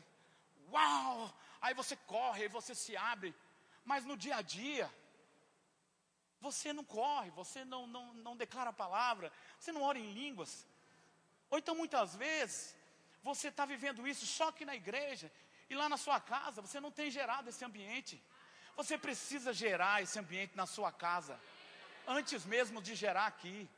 uau! 0.71 1.33
Aí 1.61 1.75
você 1.75 1.97
corre, 1.97 2.45
aí 2.45 2.49
você 2.49 2.75
se 2.75 2.97
abre. 2.97 3.35
Mas 3.85 4.05
no 4.05 4.17
dia 4.17 4.37
a 4.37 4.43
dia, 4.43 4.91
você 6.41 6.73
não 6.73 6.85
corre, 6.85 7.31
você 7.31 7.65
não, 7.65 7.87
não, 7.87 8.15
não 8.15 8.37
declara 8.37 8.71
a 8.71 8.73
palavra, 8.73 9.31
você 9.59 9.73
não 9.73 9.83
ora 9.83 9.99
em 9.99 10.13
línguas, 10.13 10.67
ou 11.51 11.59
então 11.59 11.75
muitas 11.75 12.15
vezes, 12.15 12.77
você 13.23 13.49
está 13.49 13.67
vivendo 13.67 14.07
isso 14.07 14.27
só 14.27 14.49
aqui 14.49 14.65
na 14.65 14.75
igreja, 14.75 15.31
e 15.69 15.75
lá 15.75 15.89
na 15.89 15.97
sua 15.97 16.21
casa 16.21 16.63
você 16.63 16.81
não 16.81 16.91
tem 16.91 17.11
gerado 17.11 17.49
esse 17.49 17.65
ambiente. 17.65 18.23
Você 18.77 18.97
precisa 18.97 19.53
gerar 19.53 20.03
esse 20.03 20.19
ambiente 20.19 20.57
na 20.57 20.67
sua 20.67 20.91
casa, 20.91 21.39
antes 22.07 22.45
mesmo 22.45 22.81
de 22.81 22.95
gerar 22.95 23.27
aqui. 23.27 23.69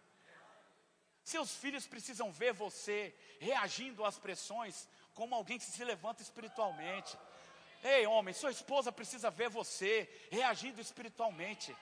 Seus 1.24 1.54
filhos 1.54 1.86
precisam 1.86 2.30
ver 2.32 2.52
você 2.52 3.14
reagindo 3.40 4.04
às 4.04 4.18
pressões 4.18 4.88
como 5.14 5.34
alguém 5.34 5.58
que 5.58 5.64
se 5.64 5.84
levanta 5.84 6.22
espiritualmente. 6.22 7.18
Ei, 7.82 8.06
homem, 8.06 8.32
sua 8.32 8.50
esposa 8.50 8.92
precisa 8.92 9.30
ver 9.30 9.48
você 9.48 10.08
reagindo 10.30 10.80
espiritualmente. 10.80 11.76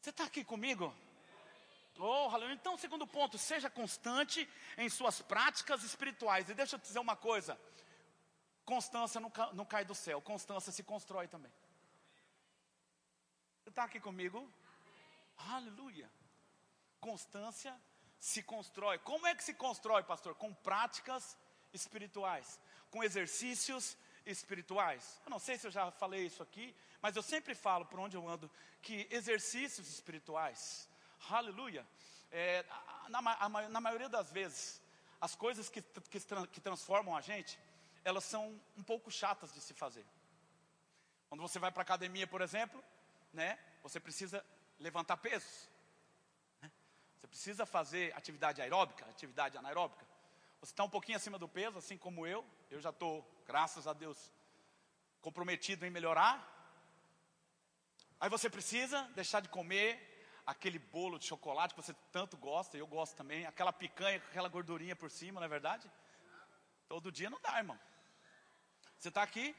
Você 0.00 0.10
está 0.10 0.24
aqui 0.24 0.44
comigo? 0.44 0.94
Oh. 1.98 2.30
Então, 2.52 2.78
segundo 2.78 3.06
ponto, 3.06 3.36
seja 3.36 3.68
constante 3.68 4.48
em 4.76 4.88
suas 4.88 5.20
práticas 5.20 5.82
espirituais. 5.82 6.48
E 6.48 6.54
deixa 6.54 6.76
eu 6.76 6.80
te 6.80 6.84
dizer 6.84 7.00
uma 7.00 7.16
coisa: 7.16 7.58
constância 8.64 9.20
não, 9.20 9.32
não 9.52 9.64
cai 9.64 9.84
do 9.84 9.94
céu, 9.94 10.22
constância 10.22 10.72
se 10.72 10.82
constrói 10.82 11.26
também. 11.26 11.52
Você 13.62 13.70
está 13.70 13.84
aqui 13.84 13.98
comigo? 14.00 14.48
Aleluia. 15.36 16.10
Constância 17.00 17.74
se 18.18 18.42
constrói. 18.42 18.98
Como 18.98 19.26
é 19.26 19.34
que 19.34 19.44
se 19.44 19.54
constrói, 19.54 20.02
pastor? 20.02 20.34
Com 20.34 20.54
práticas 20.54 21.36
espirituais, 21.72 22.60
com 22.90 23.02
exercícios 23.02 23.96
espirituais. 24.24 25.20
Eu 25.24 25.30
não 25.30 25.38
sei 25.38 25.58
se 25.58 25.66
eu 25.66 25.70
já 25.70 25.90
falei 25.90 26.26
isso 26.26 26.42
aqui, 26.42 26.74
mas 27.00 27.16
eu 27.16 27.22
sempre 27.22 27.54
falo 27.54 27.86
por 27.86 27.98
onde 28.00 28.16
eu 28.16 28.28
ando 28.28 28.50
que 28.82 29.06
exercícios 29.10 29.88
espirituais 29.88 30.88
Aleluia. 31.30 31.86
É, 32.30 32.64
na, 33.08 33.20
na, 33.68 33.80
maioria 33.80 34.08
das 34.08 34.30
vezes, 34.30 34.80
as 35.20 35.34
coisas 35.34 35.68
que, 35.68 35.82
que, 35.82 36.20
que 36.52 36.60
transformam 36.60 37.16
a 37.16 37.20
gente, 37.20 37.58
elas 38.04 38.24
são 38.24 38.58
um 38.76 38.82
pouco 38.82 39.10
chatas 39.10 39.52
de 39.52 39.60
se 39.60 39.74
fazer. 39.74 40.06
Quando 41.28 41.42
você 41.42 41.58
vai 41.58 41.70
para 41.70 41.82
a 41.82 41.84
academia, 41.84 42.26
por 42.26 42.40
exemplo, 42.40 42.82
né, 43.32 43.58
você 43.82 44.00
precisa 44.00 44.44
levantar 44.80 45.18
pesos. 45.18 45.68
Né? 46.62 46.70
Você 47.18 47.26
precisa 47.26 47.66
fazer 47.66 48.14
atividade 48.16 48.62
aeróbica, 48.62 49.04
atividade 49.06 49.58
anaeróbica. 49.58 50.06
Você 50.60 50.72
está 50.72 50.84
um 50.84 50.90
pouquinho 50.90 51.16
acima 51.16 51.38
do 51.38 51.48
peso, 51.48 51.78
assim 51.78 51.98
como 51.98 52.26
eu. 52.26 52.44
Eu 52.70 52.80
já 52.80 52.90
estou, 52.90 53.26
graças 53.46 53.86
a 53.86 53.92
Deus, 53.92 54.32
comprometido 55.20 55.84
em 55.84 55.90
melhorar. 55.90 56.56
Aí 58.18 58.30
você 58.30 58.48
precisa 58.48 59.02
deixar 59.14 59.40
de 59.40 59.48
comer 59.48 60.17
aquele 60.48 60.78
bolo 60.78 61.18
de 61.18 61.26
chocolate 61.26 61.74
que 61.74 61.82
você 61.82 61.94
tanto 62.10 62.34
gosta, 62.38 62.78
eu 62.78 62.86
gosto 62.86 63.14
também, 63.14 63.44
aquela 63.44 63.70
picanha 63.70 64.18
com 64.18 64.28
aquela 64.28 64.48
gordurinha 64.48 64.96
por 64.96 65.10
cima, 65.10 65.40
não 65.40 65.44
é 65.44 65.48
verdade? 65.48 65.90
Todo 66.88 67.12
dia 67.12 67.28
não 67.28 67.38
dá, 67.42 67.58
irmão. 67.58 67.78
Você 68.98 69.08
está 69.08 69.22
aqui? 69.22 69.54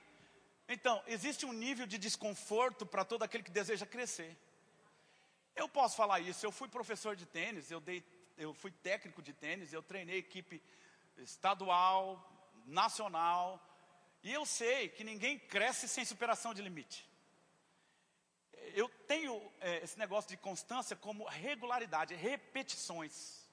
Então, 0.67 1.01
existe 1.05 1.45
um 1.45 1.53
nível 1.53 1.85
de 1.85 1.99
desconforto 1.99 2.87
para 2.87 3.05
todo 3.05 3.21
aquele 3.21 3.43
que 3.43 3.51
deseja 3.51 3.85
crescer. 3.85 4.35
Eu 5.55 5.69
posso 5.69 5.95
falar 5.95 6.21
isso, 6.21 6.43
eu 6.43 6.51
fui 6.51 6.67
professor 6.67 7.15
de 7.15 7.27
tênis, 7.27 7.69
eu, 7.69 7.79
dei, 7.79 8.03
eu 8.35 8.51
fui 8.51 8.71
técnico 8.71 9.21
de 9.21 9.31
tênis, 9.31 9.71
eu 9.71 9.83
treinei 9.83 10.17
equipe 10.17 10.59
estadual, 11.19 12.03
nacional, 12.65 13.63
e 14.23 14.33
eu 14.33 14.43
sei 14.43 14.89
que 14.89 15.03
ninguém 15.03 15.37
cresce 15.37 15.87
sem 15.87 16.03
superação 16.03 16.51
de 16.51 16.63
limite 16.63 17.08
eu 18.75 18.89
tenho 19.07 19.51
é, 19.59 19.83
esse 19.83 19.97
negócio 19.97 20.29
de 20.29 20.37
constância 20.37 20.95
como 20.95 21.25
regularidade, 21.25 22.15
repetições. 22.15 23.47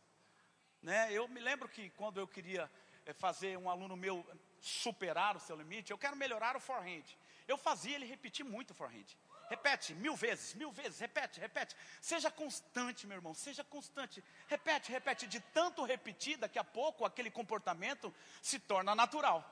Né? 0.82 1.12
Eu 1.12 1.28
me 1.28 1.40
lembro 1.40 1.68
que 1.68 1.90
quando 1.90 2.18
eu 2.18 2.26
queria 2.26 2.70
é, 3.04 3.12
fazer 3.12 3.56
um 3.58 3.68
aluno 3.68 3.96
meu 3.96 4.24
superar 4.60 5.36
o 5.36 5.40
seu 5.40 5.56
limite, 5.56 5.90
eu 5.90 5.98
quero 5.98 6.16
melhorar 6.16 6.56
o 6.56 6.60
forehand. 6.60 7.04
Eu 7.46 7.56
fazia 7.56 7.94
ele 7.94 8.06
repetir 8.06 8.44
muito 8.44 8.70
o 8.72 8.74
forehand. 8.74 9.06
Repete 9.48 9.94
mil 9.94 10.16
vezes, 10.16 10.54
mil 10.54 10.72
vezes, 10.72 10.98
repete, 10.98 11.38
repete. 11.38 11.76
Seja 12.00 12.30
constante, 12.30 13.06
meu 13.06 13.16
irmão, 13.16 13.32
seja 13.32 13.62
constante. 13.62 14.22
Repete, 14.48 14.90
repete. 14.90 15.26
De 15.26 15.38
tanto 15.38 15.84
repetir, 15.84 16.36
daqui 16.36 16.58
a 16.58 16.64
pouco 16.64 17.04
aquele 17.04 17.30
comportamento 17.30 18.12
se 18.42 18.58
torna 18.58 18.94
natural. 18.94 19.44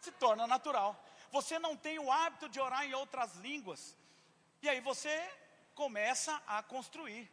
Se 0.00 0.10
torna 0.12 0.46
natural. 0.46 1.00
Você 1.30 1.58
não 1.58 1.76
tem 1.76 1.98
o 1.98 2.10
hábito 2.10 2.48
de 2.48 2.60
orar 2.60 2.84
em 2.84 2.94
outras 2.94 3.36
línguas. 3.36 3.96
E 4.64 4.68
aí 4.68 4.80
você 4.80 5.14
começa 5.74 6.42
a 6.46 6.62
construir 6.62 7.30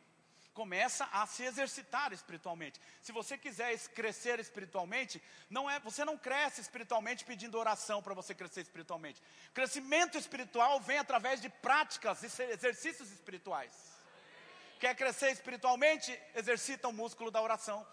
começa 0.54 1.08
a 1.14 1.26
se 1.26 1.44
exercitar 1.44 2.12
espiritualmente. 2.12 2.78
Se 3.02 3.14
você 3.14 3.38
quiser 3.38 3.78
crescer 3.92 4.38
espiritualmente, 4.38 5.22
não 5.50 5.70
é, 5.70 5.80
você 5.80 6.04
não 6.04 6.18
cresce 6.18 6.60
espiritualmente 6.60 7.24
pedindo 7.24 7.58
oração 7.58 8.04
para 8.04 8.14
você 8.14 8.36
crescer 8.36 8.60
espiritualmente. 8.60 9.24
Crescimento 9.54 10.18
espiritual 10.18 10.82
vem 10.82 10.98
através 10.98 11.42
de 11.42 11.48
práticas 11.48 12.22
e 12.22 12.44
exercícios 12.52 13.10
espirituais. 13.14 13.72
Quer 14.78 14.94
crescer 14.94 15.32
espiritualmente? 15.32 16.12
Exercita 16.36 16.90
o 16.90 16.94
músculo 16.94 17.32
da 17.32 17.42
oração. 17.42 17.88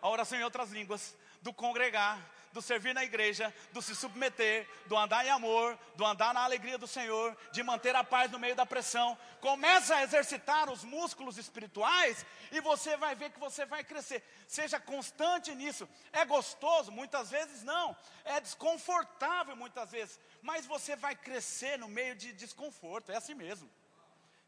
A 0.00 0.08
oração 0.08 0.38
em 0.38 0.44
outras 0.44 0.70
línguas, 0.70 1.16
do 1.42 1.52
congregar, 1.52 2.20
do 2.56 2.62
servir 2.62 2.94
na 2.94 3.04
igreja, 3.04 3.54
do 3.70 3.82
se 3.82 3.94
submeter, 3.94 4.66
do 4.86 4.96
andar 4.96 5.26
em 5.26 5.28
amor, 5.28 5.78
do 5.94 6.06
andar 6.06 6.32
na 6.32 6.40
alegria 6.40 6.78
do 6.78 6.86
Senhor, 6.86 7.36
de 7.52 7.62
manter 7.62 7.94
a 7.94 8.02
paz 8.02 8.30
no 8.30 8.38
meio 8.38 8.56
da 8.56 8.64
pressão. 8.64 9.16
Começa 9.42 9.94
a 9.94 10.02
exercitar 10.02 10.70
os 10.70 10.82
músculos 10.82 11.36
espirituais 11.36 12.24
e 12.50 12.58
você 12.62 12.96
vai 12.96 13.14
ver 13.14 13.28
que 13.30 13.38
você 13.38 13.66
vai 13.66 13.84
crescer. 13.84 14.24
Seja 14.48 14.80
constante 14.80 15.54
nisso. 15.54 15.86
É 16.10 16.24
gostoso? 16.24 16.90
Muitas 16.90 17.30
vezes 17.30 17.62
não. 17.62 17.94
É 18.24 18.40
desconfortável 18.40 19.54
muitas 19.54 19.90
vezes. 19.90 20.18
Mas 20.40 20.64
você 20.64 20.96
vai 20.96 21.14
crescer 21.14 21.78
no 21.78 21.88
meio 21.88 22.16
de 22.16 22.32
desconforto. 22.32 23.12
É 23.12 23.16
assim 23.16 23.34
mesmo. 23.34 23.70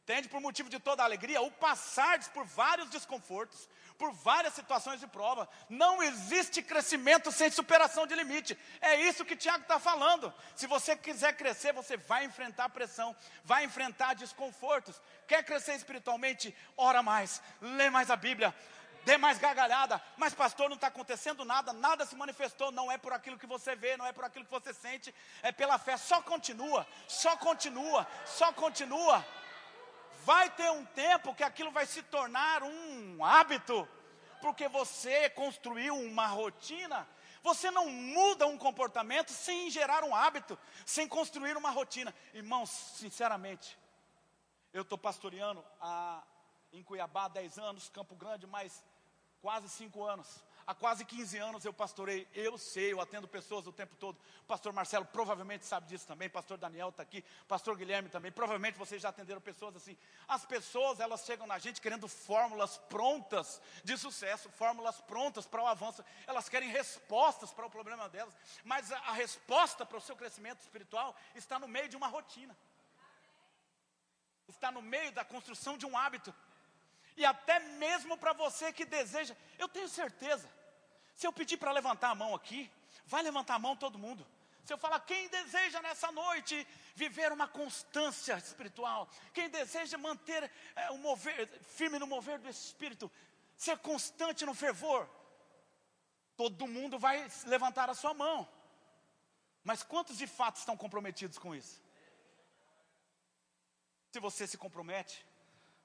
Entende? 0.08 0.26
Por 0.26 0.40
motivo 0.40 0.70
de 0.70 0.78
toda 0.78 1.04
alegria, 1.04 1.42
o 1.42 1.50
passar 1.50 2.18
por 2.30 2.46
vários 2.46 2.88
desconfortos, 2.88 3.68
por 3.98 4.10
várias 4.10 4.54
situações 4.54 5.00
de 5.00 5.06
prova. 5.06 5.46
Não 5.68 6.02
existe 6.02 6.62
crescimento 6.62 7.30
sem 7.30 7.50
superação 7.50 8.06
de 8.06 8.14
limite. 8.14 8.58
É 8.80 8.98
isso 9.02 9.22
que 9.22 9.36
Tiago 9.36 9.64
está 9.64 9.78
falando. 9.78 10.32
Se 10.56 10.66
você 10.66 10.96
quiser 10.96 11.36
crescer, 11.36 11.74
você 11.74 11.98
vai 11.98 12.24
enfrentar 12.24 12.70
pressão, 12.70 13.14
vai 13.44 13.64
enfrentar 13.66 14.14
desconfortos. 14.14 14.98
Quer 15.26 15.44
crescer 15.44 15.74
espiritualmente? 15.74 16.56
Ora 16.74 17.02
mais, 17.02 17.42
lê 17.60 17.90
mais 17.90 18.10
a 18.10 18.16
Bíblia, 18.16 18.54
dê 19.04 19.18
mais 19.18 19.36
gargalhada, 19.36 20.00
mas 20.16 20.32
pastor, 20.32 20.70
não 20.70 20.76
está 20.76 20.86
acontecendo 20.86 21.44
nada, 21.44 21.74
nada 21.74 22.06
se 22.06 22.16
manifestou, 22.16 22.72
não 22.72 22.90
é 22.90 22.96
por 22.96 23.12
aquilo 23.12 23.38
que 23.38 23.46
você 23.46 23.76
vê, 23.76 23.94
não 23.98 24.06
é 24.06 24.12
por 24.12 24.24
aquilo 24.24 24.46
que 24.46 24.50
você 24.50 24.72
sente, 24.72 25.14
é 25.42 25.52
pela 25.52 25.78
fé, 25.78 25.98
só 25.98 26.22
continua, 26.22 26.86
só 27.06 27.36
continua, 27.36 28.06
só 28.24 28.54
continua 28.54 29.22
vai 30.28 30.50
ter 30.50 30.70
um 30.70 30.84
tempo 30.84 31.34
que 31.34 31.42
aquilo 31.42 31.70
vai 31.70 31.86
se 31.86 32.02
tornar 32.02 32.62
um 32.62 33.24
hábito, 33.24 33.88
porque 34.42 34.68
você 34.68 35.30
construiu 35.30 35.94
uma 35.94 36.26
rotina. 36.26 37.08
Você 37.42 37.70
não 37.70 37.88
muda 37.88 38.46
um 38.46 38.58
comportamento 38.58 39.30
sem 39.32 39.70
gerar 39.70 40.04
um 40.04 40.14
hábito, 40.14 40.58
sem 40.84 41.08
construir 41.08 41.56
uma 41.56 41.70
rotina. 41.70 42.14
Irmãos, 42.34 42.68
sinceramente, 42.68 43.78
eu 44.70 44.82
estou 44.82 44.98
pastoreando 44.98 45.64
a, 45.80 46.22
em 46.74 46.82
Cuiabá 46.82 47.24
há 47.24 47.28
10 47.28 47.58
anos, 47.58 47.88
Campo 47.88 48.14
Grande 48.14 48.46
mais 48.46 48.84
quase 49.40 49.66
5 49.70 50.04
anos. 50.04 50.44
Há 50.68 50.74
quase 50.74 51.02
15 51.02 51.38
anos 51.38 51.64
eu 51.64 51.72
pastorei, 51.72 52.28
eu 52.34 52.58
sei, 52.58 52.92
eu 52.92 53.00
atendo 53.00 53.26
pessoas 53.26 53.66
o 53.66 53.72
tempo 53.72 53.96
todo. 53.96 54.18
Pastor 54.46 54.70
Marcelo 54.70 55.06
provavelmente 55.06 55.64
sabe 55.64 55.86
disso 55.86 56.06
também, 56.06 56.28
pastor 56.28 56.58
Daniel 56.58 56.90
está 56.90 57.02
aqui, 57.02 57.24
pastor 57.48 57.74
Guilherme 57.74 58.10
também, 58.10 58.30
provavelmente 58.30 58.76
vocês 58.76 59.00
já 59.00 59.08
atenderam 59.08 59.40
pessoas 59.40 59.74
assim. 59.76 59.96
As 60.28 60.44
pessoas, 60.44 61.00
elas 61.00 61.24
chegam 61.24 61.46
na 61.46 61.58
gente 61.58 61.80
querendo 61.80 62.06
fórmulas 62.06 62.76
prontas 62.76 63.62
de 63.82 63.96
sucesso, 63.96 64.50
fórmulas 64.50 65.00
prontas 65.00 65.46
para 65.46 65.62
o 65.62 65.66
avanço. 65.66 66.04
Elas 66.26 66.50
querem 66.50 66.68
respostas 66.68 67.50
para 67.50 67.64
o 67.64 67.70
problema 67.70 68.06
delas, 68.10 68.36
mas 68.62 68.92
a, 68.92 68.98
a 68.98 69.12
resposta 69.12 69.86
para 69.86 69.96
o 69.96 70.02
seu 70.02 70.16
crescimento 70.16 70.60
espiritual 70.60 71.16
está 71.34 71.58
no 71.58 71.66
meio 71.66 71.88
de 71.88 71.96
uma 71.96 72.08
rotina. 72.08 72.54
Está 74.46 74.70
no 74.70 74.82
meio 74.82 75.12
da 75.12 75.24
construção 75.24 75.78
de 75.78 75.86
um 75.86 75.96
hábito 75.96 76.34
e 77.18 77.24
até 77.24 77.58
mesmo 77.84 78.16
para 78.16 78.32
você 78.32 78.72
que 78.72 78.84
deseja. 78.84 79.36
Eu 79.58 79.68
tenho 79.68 79.88
certeza, 79.88 80.48
se 81.16 81.26
eu 81.26 81.32
pedir 81.32 81.56
para 81.56 81.72
levantar 81.72 82.10
a 82.10 82.14
mão 82.14 82.32
aqui, 82.34 82.70
vai 83.04 83.22
levantar 83.22 83.56
a 83.56 83.58
mão 83.58 83.76
todo 83.76 83.98
mundo. 83.98 84.24
Se 84.64 84.72
eu 84.72 84.78
falar, 84.78 85.00
quem 85.00 85.28
deseja 85.28 85.82
nessa 85.82 86.12
noite 86.12 86.66
viver 86.94 87.32
uma 87.32 87.48
constância 87.48 88.36
espiritual, 88.36 89.08
quem 89.34 89.48
deseja 89.48 89.98
manter 89.98 90.48
é, 90.76 90.90
um 90.92 90.98
mover, 90.98 91.48
firme 91.62 91.98
no 91.98 92.06
mover 92.06 92.38
do 92.38 92.48
Espírito, 92.48 93.10
ser 93.56 93.78
constante 93.78 94.46
no 94.46 94.54
fervor, 94.54 95.08
todo 96.36 96.68
mundo 96.68 96.98
vai 96.98 97.28
levantar 97.46 97.90
a 97.90 97.94
sua 97.94 98.14
mão. 98.14 98.46
Mas 99.64 99.82
quantos 99.82 100.18
de 100.18 100.26
fato 100.26 100.56
estão 100.56 100.76
comprometidos 100.76 101.36
com 101.36 101.54
isso? 101.54 101.82
Se 104.12 104.20
você 104.20 104.46
se 104.46 104.56
compromete, 104.56 105.26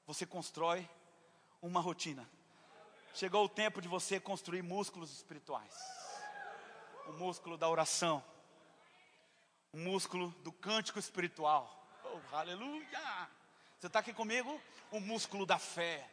você 0.05 0.25
constrói 0.25 0.87
uma 1.63 1.79
rotina. 1.79 2.29
Chegou 3.13 3.45
o 3.45 3.49
tempo 3.49 3.81
de 3.81 3.87
você 3.87 4.19
construir 4.19 4.61
músculos 4.61 5.11
espirituais. 5.11 5.73
O 7.07 7.13
músculo 7.13 7.57
da 7.57 7.69
oração. 7.69 8.23
O 9.71 9.77
músculo 9.77 10.29
do 10.43 10.51
cântico 10.51 10.99
espiritual. 10.99 11.87
Oh, 12.03 12.35
aleluia! 12.35 13.29
Você 13.79 13.87
está 13.87 13.99
aqui 13.99 14.13
comigo? 14.13 14.59
O 14.91 14.99
músculo 14.99 15.45
da 15.45 15.57
fé. 15.57 16.09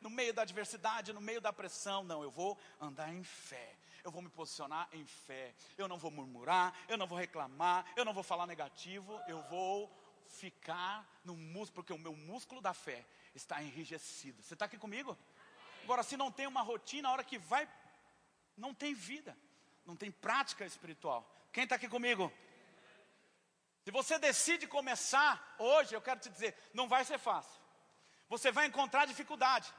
No 0.00 0.08
meio 0.08 0.32
da 0.32 0.42
adversidade, 0.42 1.12
no 1.12 1.20
meio 1.20 1.40
da 1.40 1.52
pressão, 1.52 2.04
não, 2.04 2.22
eu 2.22 2.30
vou 2.30 2.56
andar 2.80 3.12
em 3.12 3.24
fé. 3.24 3.74
Eu 4.04 4.10
vou 4.10 4.22
me 4.22 4.28
posicionar 4.28 4.88
em 4.92 5.04
fé. 5.04 5.52
Eu 5.76 5.88
não 5.88 5.98
vou 5.98 6.10
murmurar, 6.10 6.74
eu 6.88 6.96
não 6.96 7.06
vou 7.06 7.18
reclamar, 7.18 7.84
eu 7.96 8.04
não 8.04 8.12
vou 8.12 8.22
falar 8.22 8.46
negativo, 8.46 9.20
eu 9.28 9.42
vou 9.42 9.90
ficar 10.26 11.06
no 11.24 11.36
músculo, 11.36 11.74
porque 11.74 11.92
o 11.92 11.98
meu 11.98 12.14
músculo 12.14 12.60
da 12.60 12.72
fé 12.72 13.04
está 13.34 13.62
enrijecido. 13.62 14.42
Você 14.42 14.54
está 14.54 14.66
aqui 14.66 14.78
comigo? 14.78 15.16
Agora, 15.84 16.02
se 16.02 16.16
não 16.16 16.30
tem 16.30 16.46
uma 16.46 16.62
rotina, 16.62 17.08
a 17.08 17.12
hora 17.12 17.24
que 17.24 17.38
vai, 17.38 17.68
não 18.56 18.72
tem 18.74 18.94
vida, 18.94 19.36
não 19.84 19.96
tem 19.96 20.10
prática 20.10 20.64
espiritual. 20.64 21.28
Quem 21.52 21.64
está 21.64 21.76
aqui 21.76 21.88
comigo? 21.88 22.32
Se 23.84 23.90
você 23.90 24.18
decide 24.18 24.66
começar 24.66 25.56
hoje, 25.58 25.94
eu 25.94 26.00
quero 26.00 26.20
te 26.20 26.30
dizer, 26.30 26.56
não 26.72 26.88
vai 26.88 27.04
ser 27.04 27.18
fácil. 27.18 27.60
Você 28.28 28.52
vai 28.52 28.66
encontrar 28.66 29.06
dificuldade. 29.06 29.72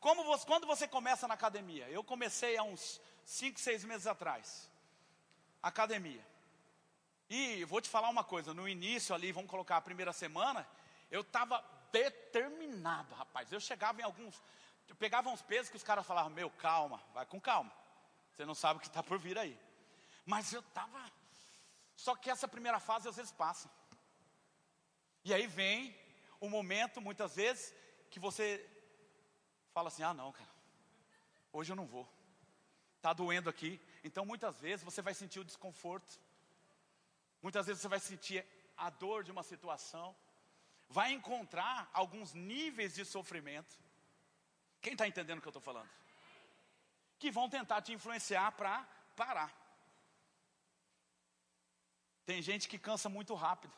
Como 0.00 0.24
você, 0.24 0.44
quando 0.44 0.66
você 0.66 0.88
começa 0.88 1.28
na 1.28 1.34
academia? 1.34 1.88
Eu 1.88 2.02
comecei 2.02 2.56
há 2.56 2.62
uns 2.62 3.00
5, 3.24 3.58
6 3.60 3.84
meses 3.84 4.06
atrás. 4.06 4.68
Academia. 5.62 6.22
E 7.30 7.64
vou 7.64 7.80
te 7.80 7.88
falar 7.88 8.10
uma 8.10 8.24
coisa, 8.24 8.52
no 8.52 8.68
início 8.68 9.14
ali, 9.14 9.32
vamos 9.32 9.50
colocar 9.50 9.76
a 9.76 9.80
primeira 9.80 10.12
semana, 10.12 10.68
eu 11.10 11.22
estava 11.22 11.64
determinado, 11.94 13.14
rapaz. 13.14 13.52
Eu 13.52 13.60
chegava 13.60 14.00
em 14.00 14.04
alguns, 14.04 14.42
eu 14.88 14.96
pegava 14.96 15.30
uns 15.30 15.42
pesos 15.42 15.70
que 15.70 15.76
os 15.76 15.88
caras 15.90 16.06
falavam, 16.06 16.30
meu, 16.30 16.50
calma, 16.50 17.00
vai 17.12 17.24
com 17.24 17.40
calma. 17.40 17.72
Você 18.32 18.44
não 18.44 18.54
sabe 18.54 18.78
o 18.78 18.80
que 18.80 18.88
está 18.88 19.02
por 19.02 19.18
vir 19.18 19.38
aí. 19.38 19.56
Mas 20.26 20.52
eu 20.52 20.60
estava. 20.60 21.00
Só 21.94 22.16
que 22.16 22.30
essa 22.30 22.48
primeira 22.48 22.80
fase 22.80 23.08
às 23.08 23.16
vezes 23.16 23.30
passa. 23.30 23.70
E 25.24 25.32
aí 25.32 25.46
vem 25.46 25.96
o 26.40 26.48
momento, 26.48 27.00
muitas 27.00 27.36
vezes, 27.36 27.72
que 28.10 28.18
você 28.18 28.46
fala 29.72 29.88
assim: 29.88 30.02
ah, 30.02 30.12
não, 30.12 30.32
cara, 30.32 30.50
hoje 31.52 31.70
eu 31.70 31.76
não 31.76 31.86
vou. 31.86 32.08
Está 32.96 33.12
doendo 33.12 33.48
aqui. 33.48 33.80
Então, 34.02 34.24
muitas 34.26 34.60
vezes, 34.60 34.84
você 34.84 35.00
vai 35.00 35.14
sentir 35.14 35.38
o 35.38 35.44
desconforto. 35.44 36.18
Muitas 37.40 37.66
vezes, 37.66 37.80
você 37.80 37.88
vai 37.88 38.00
sentir 38.00 38.44
a 38.76 38.90
dor 38.90 39.22
de 39.22 39.30
uma 39.30 39.42
situação 39.42 40.16
vai 40.88 41.12
encontrar 41.12 41.88
alguns 41.92 42.32
níveis 42.32 42.94
de 42.94 43.04
sofrimento. 43.04 43.78
Quem 44.80 44.92
está 44.92 45.06
entendendo 45.08 45.38
o 45.38 45.40
que 45.40 45.48
eu 45.48 45.50
estou 45.50 45.62
falando? 45.62 45.88
Que 47.18 47.30
vão 47.30 47.48
tentar 47.48 47.82
te 47.82 47.92
influenciar 47.92 48.52
para 48.52 48.82
parar. 49.16 49.52
Tem 52.26 52.40
gente 52.40 52.68
que 52.68 52.78
cansa 52.78 53.08
muito 53.08 53.34
rápido. 53.34 53.72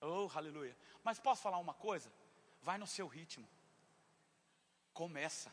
Oh, 0.00 0.30
aleluia. 0.34 0.76
Mas 1.02 1.18
posso 1.18 1.42
falar 1.42 1.58
uma 1.58 1.74
coisa? 1.74 2.12
Vai 2.62 2.78
no 2.78 2.86
seu 2.86 3.06
ritmo. 3.06 3.48
Começa. 4.92 5.52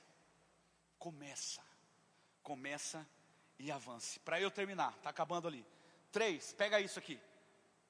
Começa. 0.98 1.64
Começa 2.42 3.08
e 3.60 3.72
avance. 3.72 4.20
Para 4.20 4.40
eu 4.40 4.52
terminar, 4.52 4.94
está 4.98 5.10
acabando 5.10 5.48
ali. 5.48 5.66
Três, 6.12 6.54
pega 6.54 6.80
isso 6.80 7.00
aqui. 7.00 7.20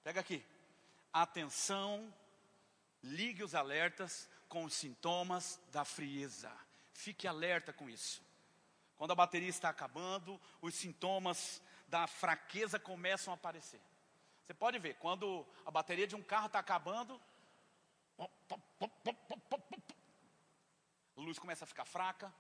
Pega 0.03 0.19
aqui 0.19 0.45
atenção, 1.13 2.11
ligue 3.03 3.43
os 3.43 3.53
alertas 3.53 4.27
com 4.49 4.65
os 4.65 4.73
sintomas 4.73 5.59
da 5.71 5.85
frieza. 5.85 6.51
Fique 6.91 7.27
alerta 7.27 7.71
com 7.71 7.89
isso. 7.89 8.21
Quando 8.97 9.11
a 9.11 9.15
bateria 9.15 9.49
está 9.49 9.69
acabando, 9.69 10.39
os 10.61 10.73
sintomas 10.73 11.61
da 11.87 12.07
fraqueza 12.07 12.79
começam 12.79 13.31
a 13.31 13.35
aparecer. 13.35 13.81
Você 14.41 14.53
pode 14.53 14.79
ver, 14.79 14.95
quando 14.95 15.45
a 15.65 15.71
bateria 15.71 16.07
de 16.07 16.15
um 16.15 16.21
carro 16.21 16.47
está 16.47 16.59
acabando, 16.59 17.21
a 18.19 18.27
luz 21.15 21.39
começa 21.39 21.63
a 21.63 21.67
ficar 21.67 21.85
fraca, 21.85 22.33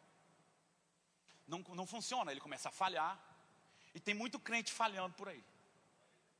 não, 1.47 1.59
não 1.59 1.85
funciona, 1.85 2.31
ele 2.31 2.41
começa 2.41 2.69
a 2.69 2.71
falhar, 2.71 3.19
e 3.93 3.99
tem 3.99 4.13
muito 4.13 4.39
crente 4.39 4.71
falhando 4.71 5.15
por 5.15 5.29
aí. 5.29 5.43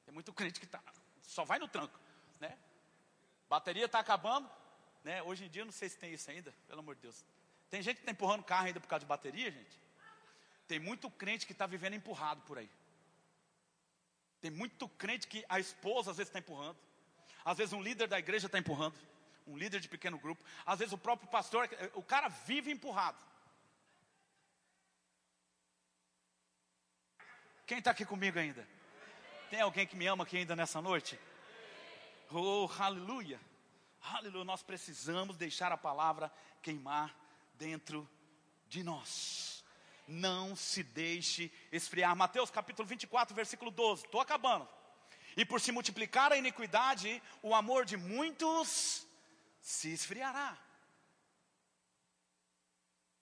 Tem 0.05 0.13
muito 0.13 0.33
crente 0.33 0.59
que 0.59 0.67
tá, 0.67 0.83
só 1.23 1.43
vai 1.43 1.59
no 1.59 1.67
tranco, 1.67 1.99
né? 2.39 2.57
Bateria 3.49 3.86
está 3.86 3.99
acabando, 3.99 4.49
né? 5.03 5.21
Hoje 5.23 5.45
em 5.45 5.49
dia 5.49 5.65
não 5.65 5.71
sei 5.71 5.89
se 5.89 5.97
tem 5.97 6.13
isso 6.13 6.29
ainda, 6.29 6.53
pelo 6.67 6.79
amor 6.79 6.95
de 6.95 7.01
Deus. 7.01 7.25
Tem 7.69 7.81
gente 7.81 7.97
que 7.97 8.01
está 8.03 8.12
empurrando 8.12 8.43
carro 8.43 8.67
ainda 8.67 8.79
por 8.79 8.88
causa 8.88 9.01
de 9.01 9.09
bateria, 9.09 9.51
gente. 9.51 9.79
Tem 10.67 10.79
muito 10.79 11.09
crente 11.09 11.45
que 11.45 11.51
está 11.51 11.65
vivendo 11.65 11.95
empurrado 11.95 12.41
por 12.41 12.57
aí. 12.57 12.69
Tem 14.41 14.51
muito 14.51 14.88
crente 14.89 15.27
que 15.27 15.45
a 15.47 15.59
esposa 15.59 16.12
às 16.12 16.17
vezes 16.17 16.29
está 16.29 16.39
empurrando. 16.39 16.77
Às 17.45 17.57
vezes 17.57 17.73
um 17.73 17.81
líder 17.81 18.07
da 18.07 18.19
igreja 18.19 18.47
está 18.47 18.59
empurrando. 18.59 18.95
Um 19.45 19.57
líder 19.57 19.79
de 19.79 19.89
pequeno 19.89 20.17
grupo. 20.17 20.43
Às 20.65 20.79
vezes 20.79 20.93
o 20.93 20.97
próprio 20.97 21.29
pastor, 21.29 21.69
o 21.93 22.03
cara 22.03 22.27
vive 22.27 22.71
empurrado. 22.71 23.17
Quem 27.65 27.79
está 27.79 27.91
aqui 27.91 28.05
comigo 28.05 28.38
ainda? 28.38 28.67
Tem 29.53 29.61
alguém 29.61 29.85
que 29.85 29.95
me 29.95 30.07
ama 30.07 30.23
aqui 30.23 30.37
ainda 30.37 30.55
nessa 30.55 30.81
noite? 30.81 31.19
Oh, 32.31 32.67
aleluia. 32.79 33.39
Aleluia. 34.01 34.43
Nós 34.43 34.63
precisamos 34.63 35.37
deixar 35.37 35.71
a 35.71 35.77
palavra 35.77 36.33
queimar 36.59 37.15
dentro 37.53 38.09
de 38.67 38.81
nós. 38.81 39.63
Não 40.07 40.55
se 40.55 40.81
deixe 40.81 41.51
esfriar. 41.71 42.15
Mateus 42.15 42.49
capítulo 42.49 42.87
24, 42.87 43.35
versículo 43.35 43.69
12. 43.69 44.05
Estou 44.05 44.19
acabando. 44.19 44.67
E 45.37 45.45
por 45.45 45.61
se 45.61 45.71
multiplicar 45.71 46.31
a 46.31 46.37
iniquidade, 46.37 47.21
o 47.43 47.53
amor 47.53 47.85
de 47.85 47.95
muitos 47.95 49.05
se 49.61 49.93
esfriará. 49.93 50.57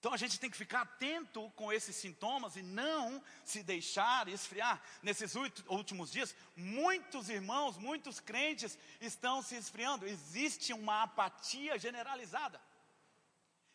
Então 0.02 0.16
a 0.16 0.18
gente 0.18 0.40
tem 0.40 0.50
que 0.50 0.58
ficar 0.58 0.82
atento 0.82 1.48
com 1.52 1.72
esses 1.72 1.96
sintomas 1.96 2.56
e 2.56 2.64
não 2.64 3.24
se 3.46 3.62
deixar 3.62 4.28
esfriar. 4.28 4.82
Nesses 5.04 5.36
últimos 5.68 6.12
dias, 6.12 6.34
muitos 6.56 7.30
irmãos, 7.30 7.78
muitos 7.78 8.20
crentes 8.20 8.80
estão 9.00 9.44
se 9.44 9.56
esfriando. 9.56 10.08
Existe 10.08 10.74
uma 10.74 11.04
apatia 11.04 11.78
generalizada. 11.78 12.60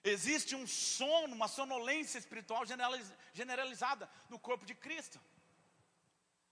Existe 0.02 0.56
um 0.56 0.66
sono, 0.66 1.32
uma 1.32 1.46
sonolência 1.46 2.18
espiritual 2.18 2.64
generalizada 3.32 4.10
no 4.28 4.36
corpo 4.36 4.66
de 4.66 4.74
Cristo. 4.74 5.20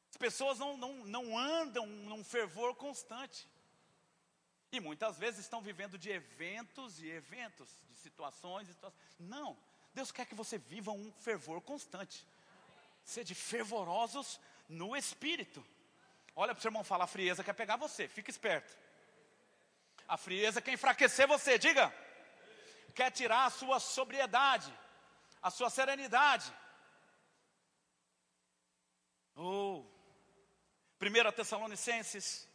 As 0.08 0.16
pessoas 0.16 0.56
não, 0.56 0.76
não, 0.76 0.94
não 1.04 1.36
andam 1.36 1.84
num 1.84 2.22
fervor 2.22 2.76
constante. 2.76 3.48
E 4.74 4.80
muitas 4.80 5.16
vezes 5.16 5.38
estão 5.38 5.60
vivendo 5.60 5.96
de 5.96 6.10
eventos 6.10 7.00
e 7.00 7.08
eventos, 7.08 7.68
de 7.88 7.96
situações 7.96 8.68
e 8.68 8.72
situações. 8.72 9.00
Não, 9.20 9.56
Deus 9.94 10.10
quer 10.10 10.26
que 10.26 10.34
você 10.34 10.58
viva 10.58 10.90
um 10.90 11.12
fervor 11.12 11.60
constante. 11.60 12.26
Sede 13.04 13.36
fervorosos 13.36 14.40
no 14.68 14.96
espírito. 14.96 15.64
Olha 16.34 16.52
para 16.52 16.58
o 16.58 16.62
seu 16.62 16.70
irmão 16.70 16.82
falar, 16.82 17.04
a 17.04 17.06
frieza 17.06 17.44
quer 17.44 17.52
pegar 17.52 17.76
você, 17.76 18.08
fica 18.08 18.28
esperto. 18.28 18.76
A 20.08 20.16
frieza 20.16 20.60
quer 20.60 20.72
enfraquecer 20.72 21.28
você, 21.28 21.56
diga. 21.56 21.94
Quer 22.96 23.12
tirar 23.12 23.44
a 23.44 23.50
sua 23.50 23.78
sobriedade, 23.78 24.76
a 25.40 25.50
sua 25.50 25.70
serenidade. 25.70 26.52
Oh, 29.36 29.84
1 31.00 31.30
Tessalonicenses 31.30 32.48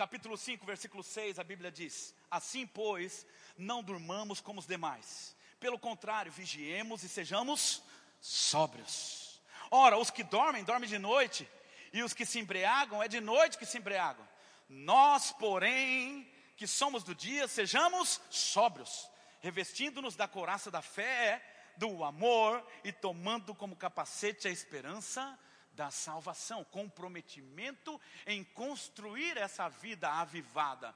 capítulo 0.00 0.34
5, 0.34 0.64
versículo 0.64 1.02
6, 1.02 1.38
a 1.38 1.44
Bíblia 1.44 1.70
diz: 1.70 2.14
Assim, 2.30 2.66
pois, 2.66 3.26
não 3.54 3.82
durmamos 3.82 4.40
como 4.40 4.58
os 4.58 4.66
demais. 4.66 5.36
Pelo 5.58 5.78
contrário, 5.78 6.32
vigiemos 6.32 7.02
e 7.02 7.08
sejamos 7.08 7.82
sóbrios. 8.18 9.42
Ora, 9.70 9.98
os 9.98 10.08
que 10.10 10.24
dormem, 10.24 10.64
dormem 10.64 10.88
de 10.88 10.98
noite, 10.98 11.46
e 11.92 12.02
os 12.02 12.14
que 12.14 12.24
se 12.24 12.38
embriagam, 12.38 13.02
é 13.02 13.08
de 13.08 13.20
noite 13.20 13.58
que 13.58 13.66
se 13.66 13.76
embriagam. 13.76 14.26
Nós, 14.70 15.32
porém, 15.32 16.26
que 16.56 16.66
somos 16.66 17.04
do 17.04 17.14
dia, 17.14 17.46
sejamos 17.46 18.22
sóbrios, 18.30 19.06
revestindo-nos 19.42 20.16
da 20.16 20.26
couraça 20.26 20.70
da 20.70 20.80
fé, 20.80 21.44
do 21.76 22.02
amor 22.02 22.66
e 22.82 22.90
tomando 22.90 23.54
como 23.54 23.76
capacete 23.76 24.48
a 24.48 24.50
esperança 24.50 25.38
da 25.80 25.90
salvação, 25.90 26.62
comprometimento 26.62 27.98
em 28.26 28.44
construir 28.44 29.38
essa 29.38 29.66
vida 29.66 30.10
avivada. 30.10 30.94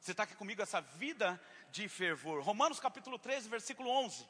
Você 0.00 0.10
está 0.10 0.24
aqui 0.24 0.34
comigo, 0.34 0.60
essa 0.60 0.80
vida 0.80 1.40
de 1.70 1.88
fervor. 1.88 2.42
Romanos 2.42 2.80
capítulo 2.80 3.16
13, 3.16 3.48
versículo 3.48 3.88
11. 3.88 4.28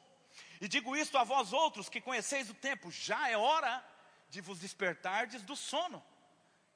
E 0.61 0.67
digo 0.67 0.95
isto 0.95 1.17
a 1.17 1.23
vós 1.23 1.53
outros 1.53 1.89
que 1.89 1.99
conheceis 1.99 2.51
o 2.51 2.53
tempo, 2.53 2.91
já 2.91 3.29
é 3.29 3.35
hora 3.35 3.83
de 4.29 4.41
vos 4.41 4.59
despertardes 4.59 5.41
do 5.41 5.55
sono. 5.55 6.05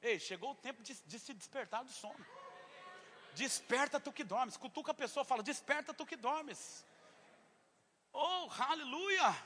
Ei, 0.02 0.18
chegou 0.18 0.50
o 0.50 0.56
tempo 0.56 0.82
de, 0.82 0.94
de 0.94 1.18
se 1.20 1.32
despertar 1.32 1.84
do 1.84 1.92
sono. 1.92 2.26
Desperta 3.36 4.00
tu 4.00 4.12
que 4.12 4.24
dormes. 4.24 4.56
Cutuca 4.56 4.90
a 4.90 4.94
pessoa 4.94 5.24
fala: 5.24 5.40
Desperta 5.40 5.94
tu 5.94 6.04
que 6.04 6.16
dormes. 6.16 6.84
Oh, 8.12 8.48
aleluia! 8.58 9.36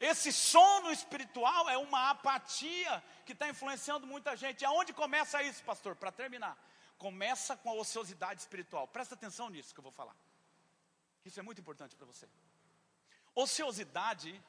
Esse 0.00 0.32
sono 0.32 0.92
espiritual 0.92 1.68
é 1.68 1.76
uma 1.76 2.10
apatia 2.10 3.02
que 3.26 3.32
está 3.32 3.48
influenciando 3.48 4.06
muita 4.06 4.36
gente. 4.36 4.64
Aonde 4.64 4.92
começa 4.92 5.42
isso, 5.42 5.62
pastor? 5.64 5.96
Para 5.96 6.12
terminar, 6.12 6.56
começa 6.96 7.56
com 7.56 7.70
a 7.70 7.74
ociosidade 7.74 8.40
espiritual. 8.40 8.86
Presta 8.86 9.14
atenção 9.14 9.50
nisso 9.50 9.74
que 9.74 9.80
eu 9.80 9.82
vou 9.82 9.92
falar. 9.92 10.16
Isso 11.24 11.40
é 11.40 11.42
muito 11.42 11.60
importante 11.60 11.96
para 11.96 12.06
você. 12.06 12.28
Ociosidade 13.34 14.40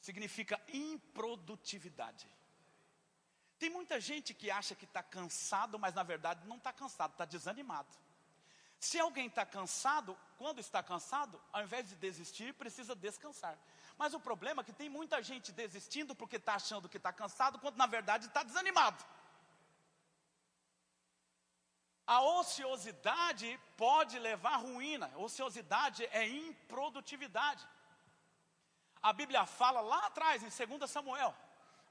significa 0.00 0.60
improdutividade. 0.68 2.28
Tem 3.58 3.70
muita 3.70 4.00
gente 4.00 4.34
que 4.34 4.50
acha 4.50 4.74
que 4.74 4.84
está 4.84 5.02
cansado, 5.02 5.78
mas 5.78 5.94
na 5.94 6.02
verdade 6.02 6.46
não 6.46 6.56
está 6.56 6.72
cansado, 6.72 7.12
está 7.12 7.24
desanimado. 7.24 7.88
Se 8.84 9.00
alguém 9.00 9.28
está 9.28 9.46
cansado, 9.46 10.14
quando 10.36 10.58
está 10.60 10.82
cansado, 10.82 11.40
ao 11.50 11.62
invés 11.62 11.88
de 11.88 11.94
desistir, 11.94 12.52
precisa 12.52 12.94
descansar. 12.94 13.56
Mas 13.96 14.12
o 14.12 14.20
problema 14.20 14.60
é 14.60 14.64
que 14.64 14.74
tem 14.74 14.90
muita 14.90 15.22
gente 15.22 15.52
desistindo 15.52 16.14
porque 16.14 16.36
está 16.36 16.56
achando 16.56 16.86
que 16.86 16.98
está 16.98 17.10
cansado, 17.10 17.58
quando 17.58 17.78
na 17.78 17.86
verdade 17.86 18.26
está 18.26 18.42
desanimado. 18.42 19.02
A 22.06 22.20
ociosidade 22.20 23.58
pode 23.78 24.18
levar 24.18 24.56
à 24.56 24.56
ruína. 24.58 25.10
Ociosidade 25.16 26.04
é 26.12 26.28
improdutividade. 26.28 27.66
A 29.02 29.14
Bíblia 29.14 29.46
fala 29.46 29.80
lá 29.80 30.08
atrás, 30.08 30.42
em 30.42 30.66
2 30.78 30.90
Samuel, 30.90 31.34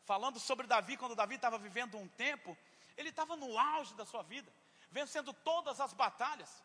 falando 0.06 0.40
sobre 0.40 0.68
Davi, 0.68 0.96
quando 0.96 1.16
Davi 1.16 1.36
estava 1.38 1.58
vivendo 1.58 1.98
um 1.98 2.08
tempo, 2.08 2.56
ele 2.96 3.10
estava 3.10 3.36
no 3.36 3.58
auge 3.58 3.96
da 3.96 4.06
sua 4.06 4.22
vida, 4.22 4.54
vencendo 4.92 5.34
todas 5.34 5.82
as 5.82 5.92
batalhas. 5.92 6.62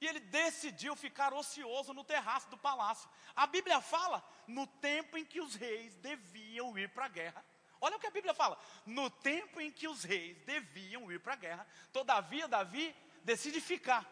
E 0.00 0.06
ele 0.06 0.20
decidiu 0.20 0.96
ficar 0.96 1.34
ocioso 1.34 1.92
no 1.92 2.02
terraço 2.02 2.48
do 2.48 2.56
palácio. 2.56 3.08
A 3.36 3.46
Bíblia 3.46 3.80
fala 3.80 4.24
no 4.46 4.66
tempo 4.66 5.18
em 5.18 5.24
que 5.24 5.40
os 5.40 5.54
reis 5.54 5.94
deviam 5.96 6.76
ir 6.78 6.88
para 6.88 7.04
a 7.04 7.08
guerra. 7.08 7.44
Olha 7.80 7.96
o 7.96 8.00
que 8.00 8.06
a 8.06 8.10
Bíblia 8.10 8.34
fala. 8.34 8.58
No 8.84 9.10
tempo 9.10 9.60
em 9.60 9.70
que 9.70 9.86
os 9.86 10.02
reis 10.04 10.38
deviam 10.44 11.10
ir 11.12 11.20
para 11.20 11.34
a 11.34 11.36
guerra, 11.36 11.66
todavia 11.92 12.48
Davi 12.48 12.94
decide 13.22 13.60
ficar. 13.60 14.06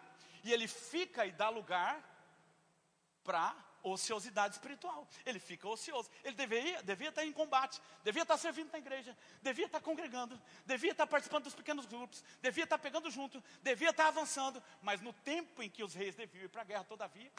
E 0.45 0.53
ele 0.53 0.69
fica 0.69 1.27
e 1.27 1.33
dá 1.33 1.49
lugar 1.49 2.03
para 3.25 3.55
ociosidade 3.83 4.55
espiritual. 4.55 5.07
Ele 5.25 5.39
fica 5.39 5.69
ocioso. 5.69 6.11
Ele 6.25 6.35
deveria, 6.35 6.83
devia 6.83 7.09
estar 7.09 7.25
em 7.25 7.33
combate, 7.33 7.81
devia 8.03 8.23
estar 8.23 8.37
servindo 8.37 8.71
na 8.73 8.79
igreja, 8.79 9.17
devia 9.43 9.67
estar 9.67 9.81
congregando, 9.81 10.41
devia 10.67 10.93
estar 10.93 11.07
participando 11.07 11.45
dos 11.45 11.55
pequenos 11.55 11.87
grupos, 11.87 12.25
devia 12.41 12.65
estar 12.65 12.79
pegando 12.79 13.11
junto, 13.11 13.43
devia 13.63 13.91
estar 13.91 14.09
avançando. 14.09 14.63
Mas 14.83 15.01
no 15.01 15.13
tempo 15.13 15.63
em 15.63 15.71
que 15.71 15.85
os 15.85 15.95
reis 15.95 16.15
deviam 16.15 16.45
ir 16.45 16.49
para 16.49 16.63
a 16.63 16.65
guerra, 16.65 16.85
todavia. 16.85 17.33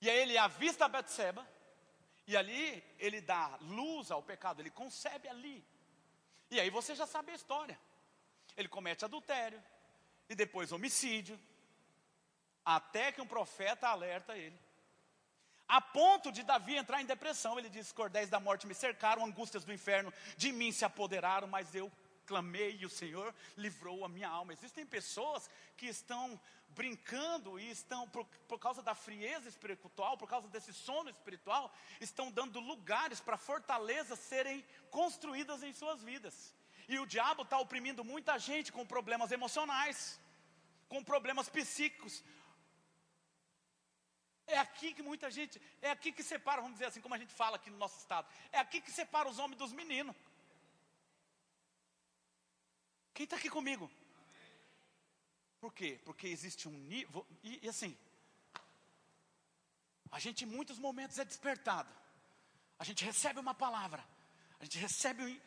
E 0.00 0.10
aí 0.10 0.18
ele 0.18 0.36
avista 0.36 0.88
Betseba, 0.88 1.46
e 2.26 2.36
ali 2.36 2.84
ele 2.98 3.20
dá 3.20 3.56
luz 3.62 4.10
ao 4.10 4.22
pecado, 4.22 4.60
ele 4.60 4.70
concebe 4.70 5.28
ali. 5.28 5.64
E 6.50 6.60
aí 6.60 6.70
você 6.70 6.94
já 6.94 7.06
sabe 7.06 7.32
a 7.32 7.34
história. 7.34 7.78
Ele 8.56 8.68
comete 8.68 9.04
adultério, 9.04 9.62
e 10.28 10.34
depois 10.34 10.72
homicídio, 10.72 11.38
até 12.64 13.12
que 13.12 13.20
um 13.20 13.26
profeta 13.26 13.88
alerta 13.88 14.36
ele. 14.36 14.58
A 15.68 15.80
ponto 15.80 16.30
de 16.30 16.42
Davi 16.42 16.76
entrar 16.76 17.00
em 17.02 17.06
depressão, 17.06 17.58
ele 17.58 17.68
diz: 17.68 17.92
Cordéis 17.92 18.28
da 18.28 18.38
morte 18.38 18.66
me 18.66 18.74
cercaram, 18.74 19.24
angústias 19.24 19.64
do 19.64 19.72
inferno 19.72 20.12
de 20.36 20.52
mim 20.52 20.70
se 20.70 20.84
apoderaram, 20.84 21.48
mas 21.48 21.74
eu 21.74 21.90
clamei 22.24 22.76
e 22.80 22.86
o 22.86 22.90
Senhor 22.90 23.34
livrou 23.56 24.04
a 24.04 24.08
minha 24.08 24.28
alma. 24.28 24.52
Existem 24.52 24.84
pessoas 24.84 25.48
que 25.76 25.86
estão 25.86 26.38
brincando 26.68 27.58
e 27.58 27.70
estão, 27.70 28.06
por, 28.08 28.26
por 28.46 28.58
causa 28.58 28.82
da 28.82 28.94
frieza 28.94 29.48
espiritual, 29.48 30.18
por 30.18 30.28
causa 30.28 30.48
desse 30.48 30.72
sono 30.74 31.08
espiritual, 31.08 31.72
estão 32.00 32.30
dando 32.30 32.60
lugares 32.60 33.20
para 33.20 33.38
fortalezas 33.38 34.18
serem 34.18 34.64
construídas 34.90 35.62
em 35.62 35.72
suas 35.72 36.02
vidas. 36.02 36.54
E 36.88 36.98
o 36.98 37.06
diabo 37.06 37.42
está 37.42 37.58
oprimindo 37.58 38.04
muita 38.04 38.38
gente 38.38 38.72
com 38.72 38.86
problemas 38.86 39.32
emocionais, 39.32 40.20
com 40.88 41.02
problemas 41.02 41.48
psíquicos. 41.48 42.22
É 44.46 44.58
aqui 44.58 44.94
que 44.94 45.02
muita 45.02 45.30
gente, 45.30 45.60
é 45.82 45.90
aqui 45.90 46.12
que 46.12 46.22
separa, 46.22 46.60
vamos 46.60 46.76
dizer 46.76 46.86
assim, 46.86 47.00
como 47.00 47.14
a 47.14 47.18
gente 47.18 47.32
fala 47.32 47.56
aqui 47.56 47.68
no 47.68 47.78
nosso 47.78 47.98
estado, 47.98 48.28
é 48.52 48.58
aqui 48.58 48.80
que 48.80 48.90
separa 48.90 49.28
os 49.28 49.38
homens 49.38 49.58
dos 49.58 49.72
meninos. 49.72 50.14
Quem 53.12 53.24
está 53.24 53.36
aqui 53.36 53.50
comigo? 53.50 53.90
Por 55.58 55.72
quê? 55.72 56.00
Porque 56.04 56.28
existe 56.28 56.68
um 56.68 56.72
nível, 56.72 57.26
e, 57.42 57.60
e 57.64 57.68
assim, 57.68 57.96
a 60.12 60.18
gente 60.18 60.44
em 60.44 60.46
muitos 60.46 60.78
momentos 60.78 61.18
é 61.18 61.24
despertado, 61.24 61.92
a 62.78 62.84
gente 62.84 63.04
recebe 63.04 63.40
uma 63.40 63.54
palavra, 63.54 64.04
a 64.60 64.64
gente 64.64 64.78
recebe 64.78 65.42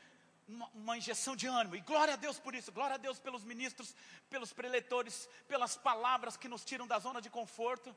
uma, 0.47 0.67
uma, 0.69 0.97
injeção 0.97 1.35
de 1.35 1.47
ânimo, 1.47 1.75
e 1.75 1.81
glória 1.81 2.15
a 2.15 2.17
Deus 2.17 2.39
por 2.39 2.53
isso, 2.53 2.71
glória 2.71 2.95
a 2.95 2.97
Deus 2.97 3.19
pelos 3.19 3.43
ministros, 3.43 3.95
pelos 4.29 4.51
preletores, 4.51 5.29
pelas 5.47 5.77
palavras 5.77 6.35
que 6.35 6.49
nos 6.49 6.65
tiram 6.65 6.87
da 6.87 6.99
zona 6.99 7.21
de 7.21 7.29
conforto. 7.29 7.95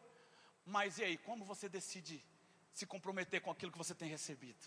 Mas 0.65 0.99
e 0.99 1.05
aí, 1.05 1.17
como 1.19 1.45
você 1.45 1.69
decide 1.69 2.23
se 2.73 2.87
comprometer 2.87 3.41
com 3.41 3.51
aquilo 3.51 3.73
que 3.73 3.79
você 3.79 3.95
tem 3.95 4.09
recebido? 4.09 4.61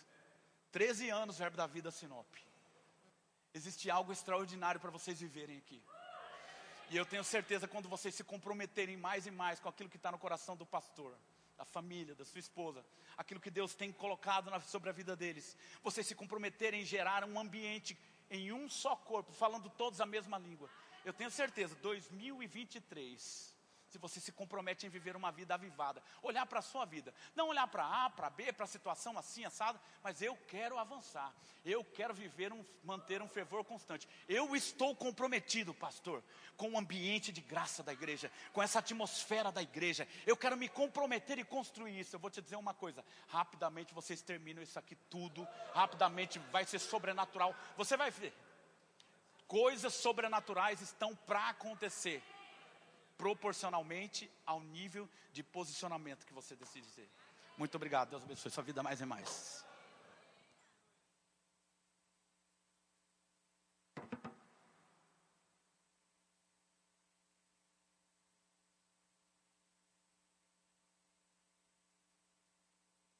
13 0.71 1.09
anos, 1.09 1.37
Verbo 1.37 1.55
da 1.55 1.65
Vida 1.65 1.89
Sinop. 1.89 2.27
Existe 3.53 3.89
algo 3.89 4.11
extraordinário 4.11 4.81
para 4.81 4.91
vocês 4.91 5.19
viverem 5.19 5.57
aqui. 5.57 5.81
E 6.89 6.97
eu 6.97 7.05
tenho 7.05 7.23
certeza 7.23 7.67
quando 7.67 7.87
vocês 7.87 8.13
se 8.13 8.23
comprometerem 8.23 8.97
mais 8.97 9.25
e 9.25 9.31
mais 9.31 9.59
com 9.59 9.69
aquilo 9.69 9.89
que 9.89 9.97
está 9.97 10.11
no 10.11 10.19
coração 10.19 10.55
do 10.57 10.65
pastor, 10.65 11.17
da 11.57 11.63
família, 11.63 12.13
da 12.13 12.25
sua 12.25 12.39
esposa, 12.39 12.85
aquilo 13.17 13.39
que 13.39 13.49
Deus 13.49 13.73
tem 13.73 13.91
colocado 13.91 14.51
na, 14.51 14.59
sobre 14.59 14.89
a 14.89 14.93
vida 14.93 15.15
deles, 15.15 15.55
vocês 15.81 16.05
se 16.05 16.13
comprometerem 16.13 16.81
em 16.81 16.85
gerar 16.85 17.23
um 17.23 17.39
ambiente 17.39 17.97
em 18.29 18.51
um 18.51 18.69
só 18.69 18.95
corpo, 18.95 19.31
falando 19.31 19.69
todos 19.69 20.01
a 20.01 20.05
mesma 20.05 20.37
língua. 20.37 20.69
Eu 21.05 21.13
tenho 21.13 21.31
certeza, 21.31 21.73
2023 21.75 23.54
se 23.95 23.99
você 23.99 24.19
se 24.19 24.31
compromete 24.33 24.85
em 24.85 24.89
viver 24.89 25.15
uma 25.15 25.31
vida 25.31 25.53
avivada. 25.53 26.03
Olhar 26.21 26.45
para 26.45 26.59
a 26.59 26.61
sua 26.61 26.83
vida. 26.85 27.13
Não 27.33 27.47
olhar 27.47 27.65
para 27.67 27.85
A, 27.85 28.09
para 28.09 28.29
B, 28.29 28.51
para 28.51 28.65
a 28.65 28.67
situação 28.67 29.17
assim, 29.17 29.45
assada, 29.45 29.79
mas 30.03 30.21
eu 30.21 30.35
quero 30.49 30.77
avançar. 30.77 31.33
Eu 31.63 31.83
quero 31.83 32.13
viver, 32.13 32.51
um, 32.51 32.63
manter 32.83 33.21
um 33.21 33.29
fervor 33.29 33.63
constante. 33.63 34.07
Eu 34.27 34.53
estou 34.53 34.93
comprometido, 34.95 35.73
pastor, 35.73 36.21
com 36.57 36.71
o 36.71 36.77
ambiente 36.77 37.31
de 37.31 37.39
graça 37.39 37.81
da 37.81 37.93
igreja, 37.93 38.29
com 38.51 38.61
essa 38.61 38.79
atmosfera 38.79 39.49
da 39.49 39.61
igreja. 39.61 40.05
Eu 40.27 40.35
quero 40.35 40.57
me 40.57 40.67
comprometer 40.67 41.39
e 41.39 41.45
construir 41.45 41.97
isso. 41.97 42.15
Eu 42.17 42.19
vou 42.19 42.29
te 42.29 42.41
dizer 42.41 42.57
uma 42.57 42.73
coisa: 42.73 43.03
rapidamente 43.29 43.93
vocês 43.93 44.21
terminam 44.21 44.61
isso 44.61 44.77
aqui 44.77 44.95
tudo, 45.09 45.47
rapidamente 45.73 46.37
vai 46.51 46.65
ser 46.65 46.79
sobrenatural. 46.79 47.55
Você 47.77 47.95
vai 47.95 48.11
ver. 48.11 48.33
Coisas 49.47 49.93
sobrenaturais 49.93 50.81
estão 50.81 51.15
para 51.15 51.49
acontecer 51.49 52.21
proporcionalmente 53.17 54.31
ao 54.45 54.61
nível 54.61 55.09
de 55.31 55.43
posicionamento 55.43 56.25
que 56.25 56.33
você 56.33 56.55
decide 56.55 56.87
ter. 56.91 57.09
Muito 57.57 57.75
obrigado, 57.75 58.09
Deus 58.09 58.23
abençoe 58.23 58.51
sua 58.51 58.63
vida 58.63 58.83
mais 58.83 58.99
e 59.01 59.05
mais. 59.05 59.65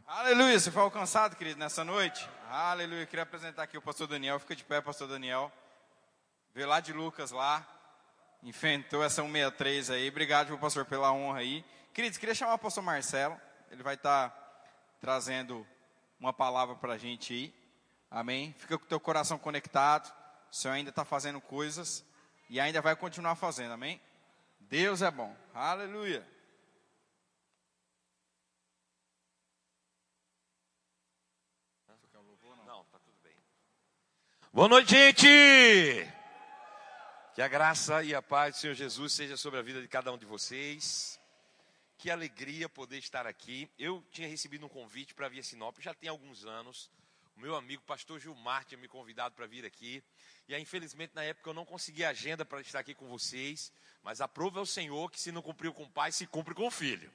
Aleluia, 0.07 0.59
você 0.59 0.71
foi 0.71 0.81
alcançado, 0.83 1.35
querido, 1.35 1.59
nessa 1.59 1.83
noite? 1.83 2.29
Aleluia, 2.49 3.01
eu 3.01 3.07
queria 3.07 3.23
apresentar 3.23 3.63
aqui 3.63 3.77
o 3.77 3.81
pastor 3.81 4.07
Daniel, 4.07 4.39
fica 4.39 4.55
de 4.55 4.63
pé, 4.63 4.79
pastor 4.79 5.07
Daniel. 5.07 5.51
Veio 6.53 6.67
lá 6.67 6.79
de 6.79 6.93
Lucas 6.93 7.31
lá, 7.31 7.67
enfrentou 8.45 9.03
essa 9.03 9.23
163 9.23 9.89
aí. 9.89 10.07
Obrigado, 10.07 10.49
meu 10.49 10.59
pastor, 10.59 10.85
pela 10.85 11.11
honra 11.11 11.39
aí. 11.39 11.65
Queridos, 11.91 12.19
queria 12.19 12.35
chamar 12.35 12.53
o 12.53 12.59
pastor 12.59 12.83
Marcelo. 12.83 13.35
Ele 13.71 13.81
vai 13.81 13.95
estar 13.95 14.29
tá 14.29 14.63
trazendo 15.01 15.65
uma 16.19 16.31
palavra 16.31 16.75
para 16.75 16.93
a 16.93 16.97
gente 16.97 17.33
aí. 17.33 17.53
Amém? 18.09 18.53
Fica 18.59 18.77
com 18.77 18.85
o 18.85 18.87
teu 18.87 18.99
coração 18.99 19.39
conectado. 19.39 20.13
O 20.51 20.55
Senhor 20.55 20.75
ainda 20.75 20.91
está 20.91 21.03
fazendo 21.03 21.41
coisas 21.41 22.05
e 22.47 22.59
ainda 22.59 22.81
vai 22.81 22.95
continuar 22.95 23.35
fazendo. 23.35 23.71
Amém? 23.71 23.99
Deus 24.59 25.01
é 25.01 25.09
bom. 25.09 25.35
Aleluia. 25.51 26.25
Tá. 31.87 31.93
Boa 34.53 34.69
noite, 34.69 34.91
gente! 34.91 36.14
Que 37.35 37.41
a 37.41 37.49
graça 37.49 38.01
e 38.01 38.15
a 38.15 38.21
paz 38.21 38.55
do 38.55 38.59
Senhor 38.61 38.73
Jesus 38.75 39.11
seja 39.11 39.35
sobre 39.35 39.59
a 39.59 39.61
vida 39.61 39.81
de 39.81 39.89
cada 39.89 40.09
um 40.09 40.17
de 40.17 40.25
vocês. 40.25 41.19
Que 41.97 42.09
alegria 42.09 42.69
poder 42.69 42.97
estar 42.97 43.27
aqui. 43.27 43.69
Eu 43.77 44.01
tinha 44.09 44.25
recebido 44.25 44.65
um 44.65 44.69
convite 44.69 45.13
para 45.13 45.27
vir 45.27 45.41
a 45.41 45.43
Sinop 45.43 45.77
já 45.81 45.93
tem 45.93 46.09
alguns 46.09 46.45
anos. 46.45 46.89
O 47.35 47.41
meu 47.41 47.57
amigo 47.57 47.83
pastor 47.83 48.21
Gilmar 48.21 48.63
tinha 48.63 48.77
me 48.77 48.87
convidado 48.87 49.35
para 49.35 49.45
vir 49.47 49.65
aqui. 49.65 50.01
E 50.47 50.55
aí, 50.55 50.61
infelizmente, 50.61 51.13
na 51.13 51.23
época 51.23 51.49
eu 51.49 51.53
não 51.53 51.65
consegui 51.65 52.05
agenda 52.05 52.45
para 52.45 52.61
estar 52.61 52.79
aqui 52.79 52.95
com 52.95 53.09
vocês. 53.09 53.69
Mas 54.01 54.21
aprova 54.21 54.61
o 54.61 54.65
Senhor 54.65 55.11
que 55.11 55.19
se 55.19 55.29
não 55.33 55.41
cumpriu 55.41 55.73
com 55.73 55.83
o 55.83 55.89
pai, 55.89 56.13
se 56.13 56.25
cumpre 56.25 56.55
com 56.55 56.67
o 56.67 56.71
filho. 56.71 57.11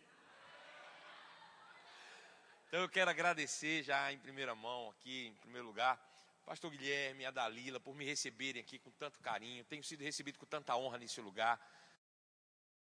Então 2.69 2.81
eu 2.81 2.91
quero 2.91 3.09
agradecer 3.09 3.83
já 3.85 4.13
em 4.13 4.19
primeira 4.19 4.55
mão 4.55 4.91
aqui, 4.91 5.29
em 5.29 5.35
primeiro 5.37 5.67
lugar, 5.67 5.99
pastor 6.51 6.69
Guilherme, 6.73 7.25
a 7.25 7.31
Dalila, 7.31 7.79
por 7.79 7.95
me 7.95 8.05
receberem 8.05 8.61
aqui 8.61 8.77
com 8.77 8.91
tanto 8.91 9.21
carinho. 9.21 9.63
Tenho 9.67 9.85
sido 9.85 10.03
recebido 10.03 10.37
com 10.37 10.47
tanta 10.47 10.77
honra 10.77 10.99
nesse 10.99 11.21
lugar. 11.21 11.57